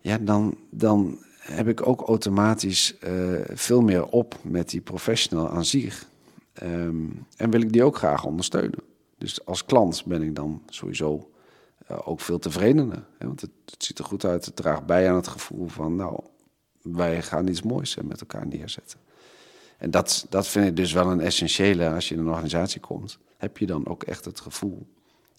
ja, 0.01 0.19
dan, 0.19 0.57
dan 0.71 1.19
heb 1.39 1.69
ik 1.69 1.87
ook 1.87 2.01
automatisch 2.01 2.95
uh, 3.05 3.41
veel 3.45 3.81
meer 3.81 4.07
op 4.07 4.39
met 4.43 4.71
die 4.71 4.81
professional 4.81 5.49
aan 5.49 5.65
zich. 5.65 6.09
Um, 6.63 7.27
en 7.37 7.51
wil 7.51 7.61
ik 7.61 7.73
die 7.73 7.83
ook 7.83 7.97
graag 7.97 8.25
ondersteunen. 8.25 8.79
Dus 9.19 9.45
als 9.45 9.65
klant 9.65 10.05
ben 10.05 10.23
ik 10.23 10.35
dan 10.35 10.63
sowieso 10.67 11.31
ook 12.05 12.21
veel 12.21 12.39
tevredener. 12.39 13.05
Hè? 13.19 13.27
Want 13.27 13.41
het, 13.41 13.51
het, 13.65 13.85
ziet 13.85 13.99
er 13.99 14.05
goed 14.05 14.25
uit, 14.25 14.45
het 14.45 14.57
draagt 14.57 14.87
bij 14.87 15.09
aan 15.09 15.15
het 15.17 15.29
gevoel 15.29 15.69
van, 15.69 15.97
nou, 15.97 16.21
wij 16.83 17.23
gaan 17.23 17.49
iets 17.49 17.63
moois 17.63 17.97
met 18.03 18.21
elkaar 18.21 18.47
neerzetten. 18.47 18.99
En 19.81 19.91
dat, 19.91 20.27
dat 20.29 20.49
vind 20.49 20.67
ik 20.67 20.77
dus 20.77 20.93
wel 20.93 21.11
een 21.11 21.21
essentiële 21.21 21.89
als 21.89 22.09
je 22.09 22.15
in 22.15 22.21
een 22.21 22.29
organisatie 22.29 22.81
komt. 22.81 23.19
Heb 23.37 23.59
je 23.59 23.67
dan 23.67 23.87
ook 23.87 24.03
echt 24.03 24.25
het 24.25 24.41
gevoel 24.41 24.87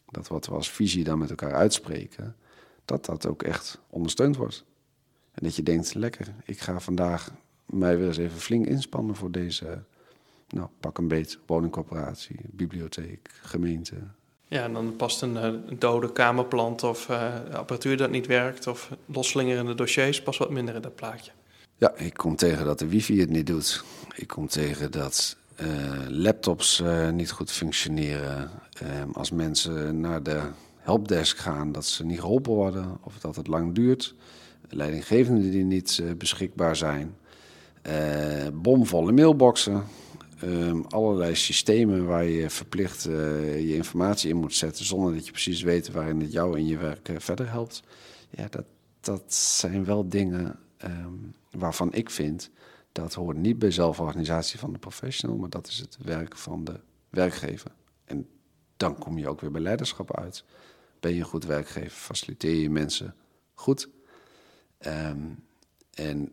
dat 0.06 0.28
wat 0.28 0.46
we 0.46 0.54
als 0.54 0.72
visie 0.72 1.04
dan 1.04 1.18
met 1.18 1.30
elkaar 1.30 1.54
uitspreken, 1.54 2.36
dat 2.86 3.06
dat 3.06 3.26
ook 3.26 3.44
echt 3.44 3.80
ondersteund 3.90 4.36
wordt. 4.36 4.66
En 5.32 5.44
dat 5.44 5.56
je 5.56 5.64
denkt, 5.64 5.94
lekker, 5.94 6.34
ik 6.46 6.60
ga 6.60 6.80
vandaag 6.80 7.32
mij 7.66 7.98
weer 7.98 8.08
eens 8.08 8.18
even 8.18 8.40
flink 8.40 8.66
inspannen 8.66 9.16
voor 9.16 9.32
deze, 9.32 9.84
nou, 10.48 10.68
pak 10.80 10.98
een 10.98 11.08
beet, 11.08 11.40
woningcorporatie, 11.46 12.40
bibliotheek, 12.44 13.30
gemeente. 13.42 13.96
Ja, 14.48 14.64
en 14.64 14.74
dan 14.74 14.96
past 14.96 15.22
een, 15.22 15.36
een 15.36 15.80
dode 15.80 16.12
kamerplant 16.12 16.84
of 16.84 17.10
uh, 17.10 17.34
apparatuur 17.52 17.98
dat 17.98 18.10
niet 18.10 18.28
werkt 18.28 18.68
of 18.68 18.92
losslingerende 19.06 19.76
dossiers 19.76 20.22
pas 20.22 20.38
wat 20.38 20.50
minder 20.50 20.76
in 20.76 20.82
dat 20.82 20.96
plaatje. 20.96 21.32
Ja, 21.82 21.94
ik 21.96 22.14
kom 22.14 22.36
tegen 22.36 22.66
dat 22.66 22.80
de 22.80 22.88
wifi 22.88 23.20
het 23.20 23.30
niet 23.30 23.48
doet. 23.48 23.84
Ik 24.16 24.28
kom 24.28 24.48
tegen 24.48 24.92
dat 24.92 25.38
uh, 25.62 25.68
laptops 26.08 26.80
uh, 26.80 27.10
niet 27.10 27.32
goed 27.32 27.52
functioneren. 27.52 28.50
als 29.14 29.32
mensen 29.32 30.00
naar 30.00 30.24
de 30.24 30.42
helpdesk 30.78 31.38
gaan, 31.38 31.72
dat 31.72 31.86
ze 31.86 32.06
niet 32.06 32.20
geholpen 32.20 32.54
worden 32.54 32.98
of 33.04 33.18
dat 33.20 33.36
het 33.36 33.48
lang 33.48 33.76
duurt. 33.76 34.16
Leidinggevenden 34.70 35.52
die 35.52 35.64
niet 35.64 36.00
uh, 36.02 36.12
beschikbaar 36.14 36.76
zijn. 36.76 37.16
Bomvolle 38.54 39.12
mailboxen. 39.12 39.84
Um, 40.44 40.86
allerlei 40.90 41.36
systemen 41.36 42.06
waar 42.06 42.26
je 42.26 42.50
verplicht 42.50 43.04
je 43.04 43.76
informatie 43.76 44.30
in 44.30 44.38
moet 44.38 44.56
zetten 44.56 44.86
zonder 44.86 45.14
dat 45.14 45.26
je 45.26 45.32
precies 45.32 45.62
weet 45.62 45.92
waarin 45.92 46.20
het 46.20 46.32
jou 46.32 46.58
in 46.58 46.68
je 46.68 46.78
werk 46.78 47.10
verder 47.18 47.50
helpt. 47.50 47.84
Ja, 48.30 48.48
dat, 48.50 48.66
dat 49.00 49.34
zijn 49.34 49.86
wel 49.86 50.10
dingen 50.10 50.60
um, 50.84 51.34
waarvan 51.52 51.94
ik 51.94 52.10
vind 52.10 52.50
dat 52.92 53.14
hoort 53.14 53.38
niet 53.38 53.60
bij 53.60 53.72
zelforganisatie 53.72 54.60
van 54.60 54.74
de 54.74 54.80
professional, 54.80 55.38
maar 55.38 55.50
dat 55.50 55.68
is 55.68 55.78
het 55.78 55.98
werk 56.02 56.38
van 56.38 56.64
de 56.64 56.80
werkgever. 57.10 57.72
En 58.06 58.28
dan 58.78 58.98
kom 58.98 59.18
je 59.18 59.30
ook 59.30 59.42
weer 59.42 59.52
bij 59.52 59.62
leiderschap 59.62 60.18
uit. 60.18 60.44
Ben 61.00 61.14
je 61.14 61.20
een 61.20 61.26
goed 61.26 61.46
werkgever? 61.46 61.92
Faciliteer 61.92 62.56
je 62.56 62.70
mensen 62.70 63.16
goed? 63.54 63.90
Um, 64.86 65.44
en 65.94 66.32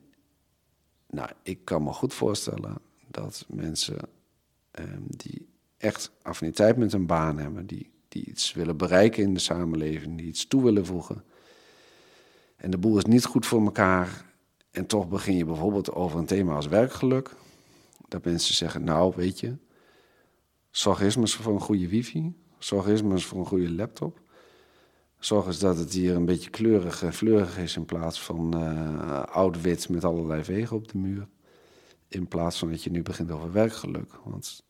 nou, 1.06 1.30
ik 1.42 1.64
kan 1.64 1.82
me 1.82 1.92
goed 1.92 2.14
voorstellen 2.14 2.78
dat 3.06 3.44
mensen 3.48 3.98
um, 4.72 5.04
die 5.06 5.48
echt 5.76 6.11
affiniteit 6.22 6.76
met 6.76 6.92
een 6.92 7.06
baan 7.06 7.38
hebben, 7.38 7.66
die, 7.66 7.90
die 8.08 8.24
iets 8.24 8.52
willen 8.52 8.76
bereiken 8.76 9.22
in 9.22 9.34
de 9.34 9.40
samenleving, 9.40 10.16
die 10.16 10.26
iets 10.26 10.46
toe 10.46 10.62
willen 10.62 10.87
voegen. 10.87 11.24
En 12.56 12.70
de 12.70 12.78
boel 12.78 12.96
is 12.96 13.04
niet 13.04 13.24
goed 13.24 13.46
voor 13.46 13.64
elkaar. 13.64 14.26
En 14.78 14.86
toch 14.86 15.08
begin 15.08 15.36
je 15.36 15.44
bijvoorbeeld 15.44 15.92
over 15.92 16.18
een 16.18 16.26
thema 16.26 16.54
als 16.54 16.66
werkgeluk. 16.66 17.34
Dat 18.08 18.24
mensen 18.24 18.54
zeggen, 18.54 18.84
nou 18.84 19.12
weet 19.16 19.40
je, 19.40 19.56
zorg 20.70 21.00
eens 21.00 21.16
maar 21.16 21.28
voor 21.28 21.54
een 21.54 21.60
goede 21.60 21.88
wifi. 21.88 22.34
Zorg 22.58 22.86
eens 22.86 23.02
maar 23.02 23.20
voor 23.20 23.38
een 23.38 23.46
goede 23.46 23.70
laptop. 23.70 24.20
Zorg 25.18 25.46
eens 25.46 25.58
dat 25.58 25.78
het 25.78 25.92
hier 25.92 26.16
een 26.16 26.24
beetje 26.24 26.50
kleurig 26.50 27.02
en 27.02 27.12
fleurig 27.12 27.58
is 27.58 27.76
in 27.76 27.84
plaats 27.84 28.22
van 28.22 28.62
uh, 28.62 29.22
oud-wit 29.22 29.88
met 29.88 30.04
allerlei 30.04 30.44
vegen 30.44 30.76
op 30.76 30.88
de 30.88 30.98
muur. 30.98 31.28
In 32.08 32.28
plaats 32.28 32.58
van 32.58 32.70
dat 32.70 32.82
je 32.82 32.90
nu 32.90 33.02
begint 33.02 33.30
over 33.30 33.52
werkgeluk. 33.52 34.10
Want 34.24 34.62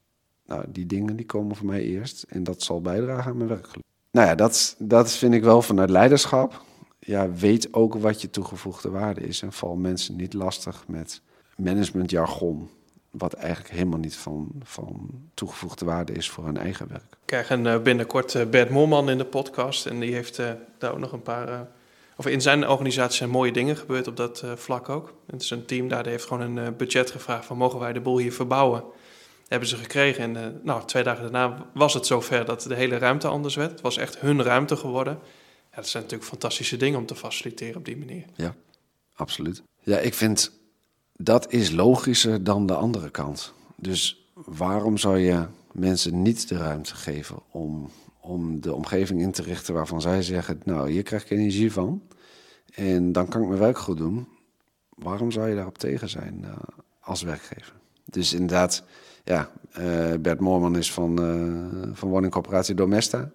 nou, 0.46 0.64
die 0.68 0.86
dingen 0.86 1.16
die 1.16 1.26
komen 1.26 1.56
voor 1.56 1.66
mij 1.66 1.82
eerst 1.82 2.22
en 2.22 2.44
dat 2.44 2.62
zal 2.62 2.80
bijdragen 2.80 3.30
aan 3.30 3.36
mijn 3.36 3.48
werkgeluk. 3.48 3.84
Nou 4.10 4.26
ja, 4.26 4.34
dat, 4.34 4.76
dat 4.78 5.12
vind 5.12 5.34
ik 5.34 5.42
wel 5.42 5.62
vanuit 5.62 5.90
leiderschap. 5.90 6.66
Ja, 6.98 7.32
weet 7.32 7.74
ook 7.74 7.94
wat 7.94 8.20
je 8.20 8.30
toegevoegde 8.30 8.90
waarde 8.90 9.20
is 9.20 9.42
en 9.42 9.52
val 9.52 9.76
mensen 9.76 10.16
niet 10.16 10.32
lastig 10.32 10.84
met 10.86 11.20
managementjargon 11.56 12.70
wat 13.10 13.32
eigenlijk 13.32 13.74
helemaal 13.74 13.98
niet 13.98 14.16
van, 14.16 14.48
van 14.62 15.10
toegevoegde 15.34 15.84
waarde 15.84 16.12
is 16.12 16.30
voor 16.30 16.44
hun 16.44 16.56
eigen 16.56 16.88
werk. 16.88 17.10
We 17.10 17.16
krijgen 17.24 17.64
uh, 17.64 17.82
binnenkort 17.82 18.34
uh, 18.34 18.46
Bert 18.46 18.70
Moorman 18.70 19.10
in 19.10 19.18
de 19.18 19.24
podcast 19.24 19.86
en 19.86 20.00
die 20.00 20.14
heeft 20.14 20.38
uh, 20.38 20.50
daar 20.78 20.92
ook 20.92 20.98
nog 20.98 21.12
een 21.12 21.22
paar... 21.22 21.68
of 22.16 22.26
in 22.26 22.40
zijn 22.40 22.68
organisatie 22.68 23.16
zijn 23.16 23.30
mooie 23.30 23.52
dingen 23.52 23.76
gebeurd 23.76 24.06
op 24.06 24.16
dat 24.16 24.44
vlak 24.54 24.88
ook. 24.88 25.14
Het 25.26 25.42
is 25.42 25.50
een 25.50 25.64
team 25.64 25.88
daar, 25.88 26.02
die 26.02 26.12
heeft 26.12 26.26
gewoon 26.26 26.56
een 26.56 26.76
budget 26.76 27.10
gevraagd 27.10 27.46
van 27.46 27.56
mogen 27.56 27.78
wij 27.78 27.92
de 27.92 28.00
boel 28.00 28.18
hier 28.18 28.32
verbouwen? 28.32 28.84
hebben 29.48 29.68
ze 29.68 29.76
gekregen 29.76 30.36
en 30.36 30.60
nou, 30.62 30.84
twee 30.84 31.02
dagen 31.02 31.22
daarna 31.22 31.66
was 31.74 31.94
het 31.94 32.06
zover 32.06 32.44
dat 32.44 32.62
de 32.62 32.74
hele 32.74 32.98
ruimte 32.98 33.28
anders 33.28 33.54
werd. 33.54 33.70
Het 33.70 33.80
was 33.80 33.96
echt 33.96 34.18
hun 34.18 34.42
ruimte 34.42 34.76
geworden. 34.76 35.18
Dat 35.78 35.88
zijn 35.88 36.02
natuurlijk 36.02 36.30
fantastische 36.30 36.76
dingen 36.76 36.98
om 36.98 37.06
te 37.06 37.14
faciliteren 37.14 37.76
op 37.76 37.84
die 37.84 37.96
manier. 37.96 38.24
Ja, 38.34 38.54
absoluut. 39.14 39.62
Ja, 39.80 39.98
ik 39.98 40.14
vind 40.14 40.50
dat 41.16 41.52
is 41.52 41.70
logischer 41.70 42.44
dan 42.44 42.66
de 42.66 42.74
andere 42.74 43.10
kant. 43.10 43.52
Dus 43.76 44.30
waarom 44.34 44.98
zou 44.98 45.18
je 45.18 45.46
mensen 45.72 46.22
niet 46.22 46.48
de 46.48 46.56
ruimte 46.56 46.94
geven 46.94 47.36
om, 47.50 47.90
om 48.20 48.60
de 48.60 48.74
omgeving 48.74 49.20
in 49.20 49.32
te 49.32 49.42
richten 49.42 49.74
waarvan 49.74 50.00
zij 50.00 50.22
zeggen: 50.22 50.60
Nou, 50.64 50.90
hier 50.90 51.02
krijg 51.02 51.22
ik 51.22 51.30
energie 51.30 51.72
van 51.72 52.02
en 52.74 53.12
dan 53.12 53.28
kan 53.28 53.42
ik 53.42 53.48
mijn 53.48 53.60
werk 53.60 53.78
goed 53.78 53.96
doen. 53.96 54.28
Waarom 54.88 55.30
zou 55.30 55.48
je 55.48 55.54
daarop 55.54 55.78
tegen 55.78 56.08
zijn 56.08 56.40
uh, 56.44 56.52
als 57.00 57.22
werkgever? 57.22 57.72
Dus 58.04 58.32
inderdaad, 58.32 58.84
ja, 59.24 59.50
uh, 59.78 60.14
Bert 60.20 60.40
Moorman 60.40 60.76
is 60.76 60.92
van, 60.92 61.22
uh, 61.22 61.90
van 61.92 62.08
woningcorporatie 62.08 62.74
Domesta. 62.74 63.30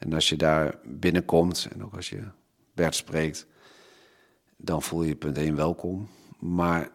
En 0.00 0.12
als 0.12 0.28
je 0.28 0.36
daar 0.36 0.78
binnenkomt 0.84 1.68
en 1.72 1.84
ook 1.84 1.94
als 1.94 2.08
je 2.08 2.22
Bert 2.74 2.94
spreekt, 2.94 3.46
dan 4.56 4.82
voel 4.82 5.02
je 5.02 5.16
punt 5.16 5.38
1 5.38 5.56
welkom. 5.56 6.08
Maar 6.38 6.90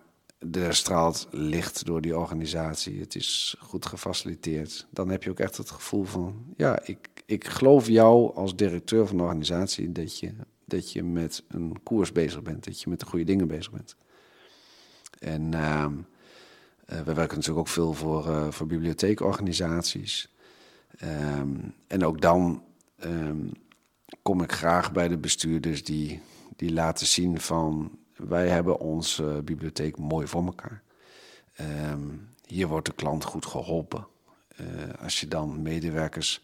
er 0.51 0.75
straalt 0.75 1.27
licht 1.31 1.85
door 1.85 2.01
die 2.01 2.17
organisatie. 2.17 2.99
Het 2.99 3.15
is 3.15 3.55
goed 3.59 3.85
gefaciliteerd. 3.85 4.87
Dan 4.89 5.09
heb 5.09 5.23
je 5.23 5.29
ook 5.29 5.39
echt 5.39 5.57
het 5.57 5.69
gevoel 5.69 6.03
van: 6.03 6.53
ja, 6.57 6.79
ik, 6.83 7.09
ik 7.25 7.47
geloof 7.47 7.87
jou 7.87 8.35
als 8.35 8.55
directeur 8.55 9.07
van 9.07 9.17
de 9.17 9.23
organisatie 9.23 9.91
dat 9.91 10.19
je, 10.19 10.33
dat 10.65 10.91
je 10.91 11.03
met 11.03 11.43
een 11.47 11.83
koers 11.83 12.11
bezig 12.11 12.41
bent, 12.41 12.63
dat 12.63 12.81
je 12.81 12.89
met 12.89 12.99
de 12.99 13.05
goede 13.05 13.25
dingen 13.25 13.47
bezig 13.47 13.71
bent. 13.71 13.95
En 15.19 15.51
uh, 15.51 15.87
we 16.85 17.13
werken 17.13 17.35
natuurlijk 17.35 17.59
ook 17.59 17.67
veel 17.67 17.93
voor, 17.93 18.27
uh, 18.27 18.51
voor 18.51 18.67
bibliotheekorganisaties. 18.67 20.33
Um, 21.03 21.73
en 21.87 22.05
ook 22.05 22.21
dan 22.21 22.63
um, 23.03 23.51
kom 24.21 24.41
ik 24.41 24.51
graag 24.51 24.91
bij 24.91 25.07
de 25.07 25.17
bestuurders 25.17 25.83
die, 25.83 26.21
die 26.55 26.73
laten 26.73 27.07
zien 27.07 27.41
van 27.41 27.97
wij 28.15 28.47
hebben 28.47 28.79
onze 28.79 29.41
bibliotheek 29.43 29.97
mooi 29.97 30.27
voor 30.27 30.45
elkaar. 30.45 30.81
Um, 31.91 32.27
hier 32.45 32.67
wordt 32.67 32.85
de 32.85 32.93
klant 32.93 33.23
goed 33.23 33.45
geholpen. 33.45 34.07
Uh, 34.61 34.67
als 35.01 35.19
je 35.19 35.27
dan 35.27 35.61
medewerkers 35.61 36.43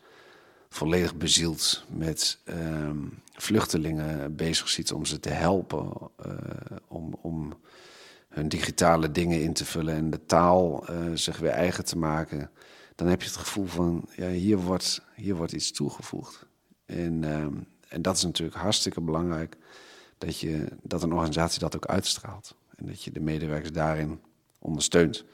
volledig 0.69 1.15
bezield 1.15 1.85
met 1.89 2.39
um, 2.45 3.19
vluchtelingen 3.33 4.35
bezig 4.35 4.69
ziet 4.69 4.91
om 4.91 5.05
ze 5.05 5.19
te 5.19 5.29
helpen, 5.29 5.91
uh, 6.25 6.33
om, 6.87 7.17
om 7.21 7.53
hun 8.29 8.49
digitale 8.49 9.11
dingen 9.11 9.41
in 9.41 9.53
te 9.53 9.65
vullen 9.65 9.95
en 9.95 10.09
de 10.09 10.25
taal 10.25 10.89
uh, 10.89 10.97
zich 11.13 11.37
weer 11.37 11.51
eigen 11.51 11.85
te 11.85 11.97
maken, 11.97 12.51
dan 13.01 13.09
heb 13.09 13.21
je 13.21 13.27
het 13.27 13.37
gevoel 13.37 13.65
van, 13.65 14.05
ja, 14.15 14.29
hier 14.29 14.57
wordt, 14.57 15.01
hier 15.15 15.35
wordt 15.35 15.51
iets 15.51 15.71
toegevoegd. 15.71 16.45
En, 16.85 17.23
um, 17.23 17.67
en 17.87 18.01
dat 18.01 18.15
is 18.15 18.23
natuurlijk 18.23 18.57
hartstikke 18.57 19.01
belangrijk 19.01 19.57
dat, 20.17 20.39
je, 20.39 20.67
dat 20.81 21.03
een 21.03 21.13
organisatie 21.13 21.59
dat 21.59 21.75
ook 21.75 21.85
uitstraalt. 21.85 22.55
En 22.75 22.85
dat 22.85 23.03
je 23.03 23.11
de 23.11 23.19
medewerkers 23.19 23.71
daarin 23.71 24.21
ondersteunt. 24.59 25.25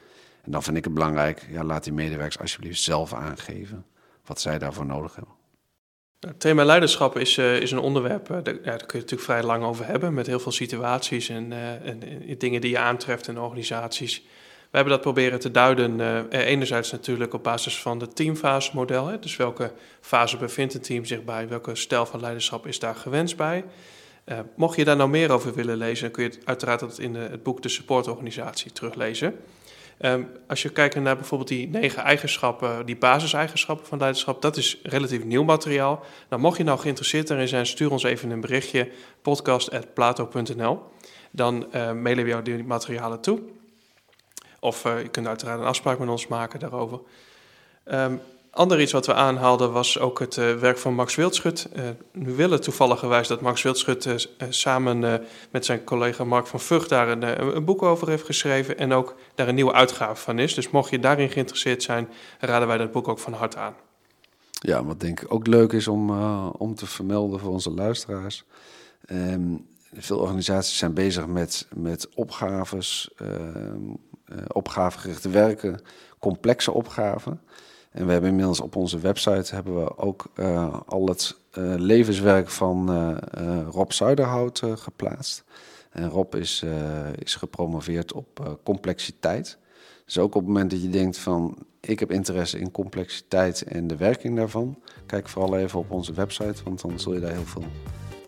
En 0.42 0.50
dan 0.50 0.62
vind 0.62 0.76
ik 0.76 0.84
het 0.84 0.94
belangrijk, 0.94 1.46
ja, 1.50 1.64
laat 1.64 1.84
die 1.84 1.92
medewerkers 1.92 2.38
alsjeblieft 2.38 2.80
zelf 2.80 3.14
aangeven 3.14 3.86
wat 4.24 4.40
zij 4.40 4.58
daarvoor 4.58 4.86
nodig 4.86 5.14
hebben. 5.14 5.34
Het 6.20 6.40
thema 6.40 6.64
leiderschap 6.64 7.18
is, 7.18 7.36
uh, 7.36 7.60
is 7.60 7.70
een 7.70 7.78
onderwerp, 7.78 8.30
uh, 8.30 8.36
daar, 8.42 8.52
kun 8.62 8.72
je 8.72 8.78
natuurlijk 8.78 9.20
vrij 9.20 9.42
lang 9.42 9.64
over 9.64 9.86
hebben, 9.86 10.14
met 10.14 10.26
heel 10.26 10.40
veel 10.40 10.52
situaties 10.52 11.28
en, 11.28 11.50
uh, 11.50 11.72
en, 11.72 12.02
en, 12.02 12.38
dingen 12.38 12.60
die 12.60 12.70
je 12.70 12.78
aantreft 12.78 13.28
in 13.28 13.38
organisaties. 13.38 14.24
We 14.70 14.76
hebben 14.76 14.92
dat 14.92 15.02
proberen 15.02 15.40
te 15.40 15.50
duiden, 15.50 16.00
enerzijds 16.30 16.90
natuurlijk 16.90 17.34
op 17.34 17.42
basis 17.42 17.80
van 17.80 18.00
het 18.00 18.16
teamfase-model. 18.16 19.20
Dus 19.20 19.36
welke 19.36 19.72
fase 20.00 20.36
bevindt 20.36 20.74
een 20.74 20.80
team 20.80 21.04
zich 21.04 21.24
bij, 21.24 21.48
welke 21.48 21.74
stijl 21.74 22.06
van 22.06 22.20
leiderschap 22.20 22.66
is 22.66 22.78
daar 22.78 22.94
gewenst 22.94 23.36
bij. 23.36 23.64
Uh, 24.28 24.38
mocht 24.56 24.76
je 24.76 24.84
daar 24.84 24.96
nou 24.96 25.10
meer 25.10 25.30
over 25.32 25.54
willen 25.54 25.76
lezen, 25.76 26.02
dan 26.02 26.10
kun 26.10 26.22
je 26.22 26.28
het 26.28 26.40
uiteraard 26.44 26.80
het 26.80 26.98
in 26.98 27.14
het 27.14 27.42
boek 27.42 27.62
De 27.62 27.68
Supportorganisatie 27.68 28.72
teruglezen. 28.72 29.36
Um, 30.00 30.28
als 30.48 30.62
je 30.62 30.68
kijkt 30.68 30.94
naar 30.94 31.16
bijvoorbeeld 31.16 31.48
die 31.48 31.68
negen 31.68 32.02
eigenschappen, 32.02 32.86
die 32.86 32.96
basiseigenschappen 32.96 33.86
van 33.86 33.98
leiderschap, 33.98 34.42
dat 34.42 34.56
is 34.56 34.78
relatief 34.82 35.24
nieuw 35.24 35.44
materiaal. 35.44 36.04
Nou, 36.28 36.42
mocht 36.42 36.56
je 36.56 36.64
nou 36.64 36.78
geïnteresseerd 36.78 37.28
daarin 37.28 37.48
zijn, 37.48 37.66
stuur 37.66 37.90
ons 37.90 38.02
even 38.02 38.30
een 38.30 38.40
berichtje, 38.40 38.90
podcast.plato.nl. 39.22 40.82
Dan 41.30 41.66
mailen 41.72 42.24
we 42.24 42.30
jou 42.30 42.42
die 42.42 42.64
materialen 42.64 43.20
toe. 43.20 43.40
Of 44.60 44.84
uh, 44.84 45.02
je 45.02 45.08
kunt 45.08 45.26
uiteraard 45.26 45.60
een 45.60 45.66
afspraak 45.66 45.98
met 45.98 46.08
ons 46.08 46.26
maken 46.26 46.60
daarover. 46.60 47.00
Um, 47.84 48.20
Ander 48.50 48.80
iets 48.80 48.92
wat 48.92 49.06
we 49.06 49.14
aanhaalden 49.14 49.72
was 49.72 49.98
ook 49.98 50.18
het 50.18 50.36
uh, 50.36 50.54
werk 50.54 50.78
van 50.78 50.94
Max 50.94 51.14
Wildschut. 51.14 51.68
Uh, 51.76 51.82
nu 52.12 52.34
willen 52.34 52.60
toevalligerwijs 52.60 53.28
dat 53.28 53.40
Max 53.40 53.62
Wildschut 53.62 54.28
samen 54.48 55.22
met 55.50 55.64
zijn 55.64 55.84
collega 55.84 56.24
Mark 56.24 56.46
van 56.46 56.60
Vught 56.60 56.88
daar 56.88 57.08
een, 57.08 57.56
een, 57.56 57.64
boek 57.64 57.82
over 57.82 58.08
heeft 58.08 58.24
geschreven 58.24 58.78
en 58.78 58.92
ook 58.92 59.14
daar 59.34 59.48
een 59.48 59.54
nieuwe 59.54 59.72
uitgave 59.72 60.22
van 60.22 60.38
is. 60.38 60.54
Dus 60.54 60.70
mocht 60.70 60.90
je 60.90 60.98
daarin 60.98 61.30
geïnteresseerd 61.30 61.82
zijn, 61.82 62.08
raden 62.38 62.68
wij 62.68 62.78
dat 62.78 62.92
boek 62.92 63.08
ook 63.08 63.18
van 63.18 63.32
harte 63.32 63.58
aan. 63.58 63.74
Ja, 64.50 64.84
wat 64.84 65.00
denk 65.00 65.20
ik 65.20 65.34
ook 65.34 65.46
leuk 65.46 65.72
is 65.72 65.88
om, 65.88 66.10
om 66.50 66.74
te 66.74 66.86
vermelden 66.86 67.40
voor 67.40 67.50
onze 67.50 67.70
luisteraars. 67.70 68.44
Um, 69.10 69.66
veel 69.92 70.18
organisaties 70.18 70.78
zijn 70.78 70.94
bezig 70.94 71.26
met, 71.26 71.66
met 71.74 72.08
opgaves, 72.14 73.10
ehm, 73.16 73.80
opgavegerichte 74.52 75.28
werken, 75.28 75.80
complexe 76.18 76.72
opgaven. 76.72 77.40
En 77.90 78.06
we 78.06 78.12
hebben 78.12 78.30
inmiddels 78.30 78.60
op 78.60 78.76
onze 78.76 78.98
website 78.98 79.54
hebben 79.54 79.84
we 79.84 79.98
ook 79.98 80.26
uh, 80.34 80.76
al 80.86 81.08
het 81.08 81.36
uh, 81.58 81.74
levenswerk 81.76 82.48
van 82.48 82.90
Rob 83.70 83.90
Zuiderhout 83.90 84.62
geplaatst. 84.74 85.44
En 85.90 86.08
Rob 86.08 86.34
is, 86.34 86.64
is 87.18 87.34
gepromoveerd 87.34 88.12
op 88.12 88.58
complexiteit. 88.62 89.58
Dus 90.04 90.18
ook 90.18 90.34
op 90.34 90.40
het 90.40 90.46
moment 90.46 90.70
dat 90.70 90.82
je 90.82 90.88
denkt 90.88 91.18
van 91.18 91.58
ik 91.80 92.00
heb 92.00 92.10
interesse 92.10 92.58
in 92.58 92.70
complexiteit 92.70 93.62
en 93.62 93.86
de 93.86 93.96
werking 93.96 94.36
daarvan, 94.36 94.78
kijk 95.06 95.28
vooral 95.28 95.56
even 95.56 95.78
op 95.78 95.90
onze 95.90 96.12
website, 96.12 96.64
want 96.64 96.80
dan 96.80 97.00
zul 97.00 97.14
je 97.14 97.20
daar 97.20 97.32
heel 97.32 97.44
veel 97.44 97.64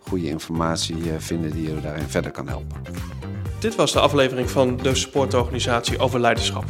goede 0.01 0.29
informatie 0.29 0.97
vinden 1.19 1.51
die 1.51 1.69
je 1.69 1.81
daarin 1.81 2.09
verder 2.09 2.31
kan 2.31 2.49
helpen. 2.49 3.30
Dit 3.61 3.75
was 3.75 3.92
de 3.92 4.01
aflevering 4.01 4.51
van 4.51 4.77
de 4.77 4.94
supportorganisatie 4.94 5.99
over 5.99 6.20
leiderschap. 6.20 6.64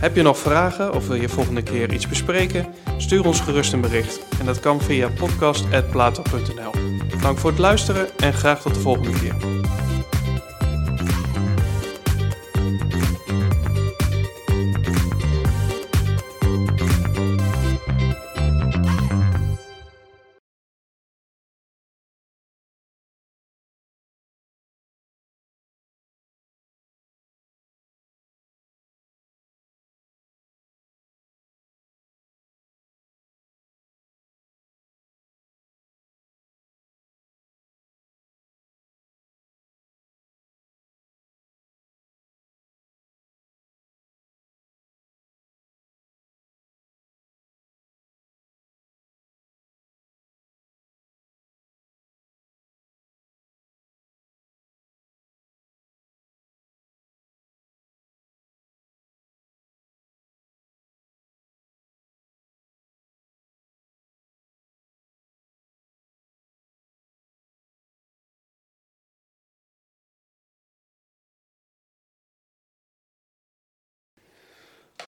Heb 0.00 0.16
je 0.16 0.22
nog 0.22 0.38
vragen 0.38 0.94
of 0.94 1.06
wil 1.06 1.16
je 1.16 1.28
volgende 1.28 1.62
keer 1.62 1.92
iets 1.92 2.08
bespreken? 2.08 2.66
Stuur 2.96 3.26
ons 3.26 3.40
gerust 3.40 3.72
een 3.72 3.80
bericht. 3.80 4.20
En 4.40 4.46
dat 4.46 4.60
kan 4.60 4.80
via 4.80 5.08
podcast.plato.nl. 5.18 6.70
Dank 7.20 7.38
voor 7.38 7.50
het 7.50 7.58
luisteren 7.58 8.06
en 8.18 8.32
graag 8.32 8.62
tot 8.62 8.74
de 8.74 8.80
volgende 8.80 9.18
keer. 9.18 9.63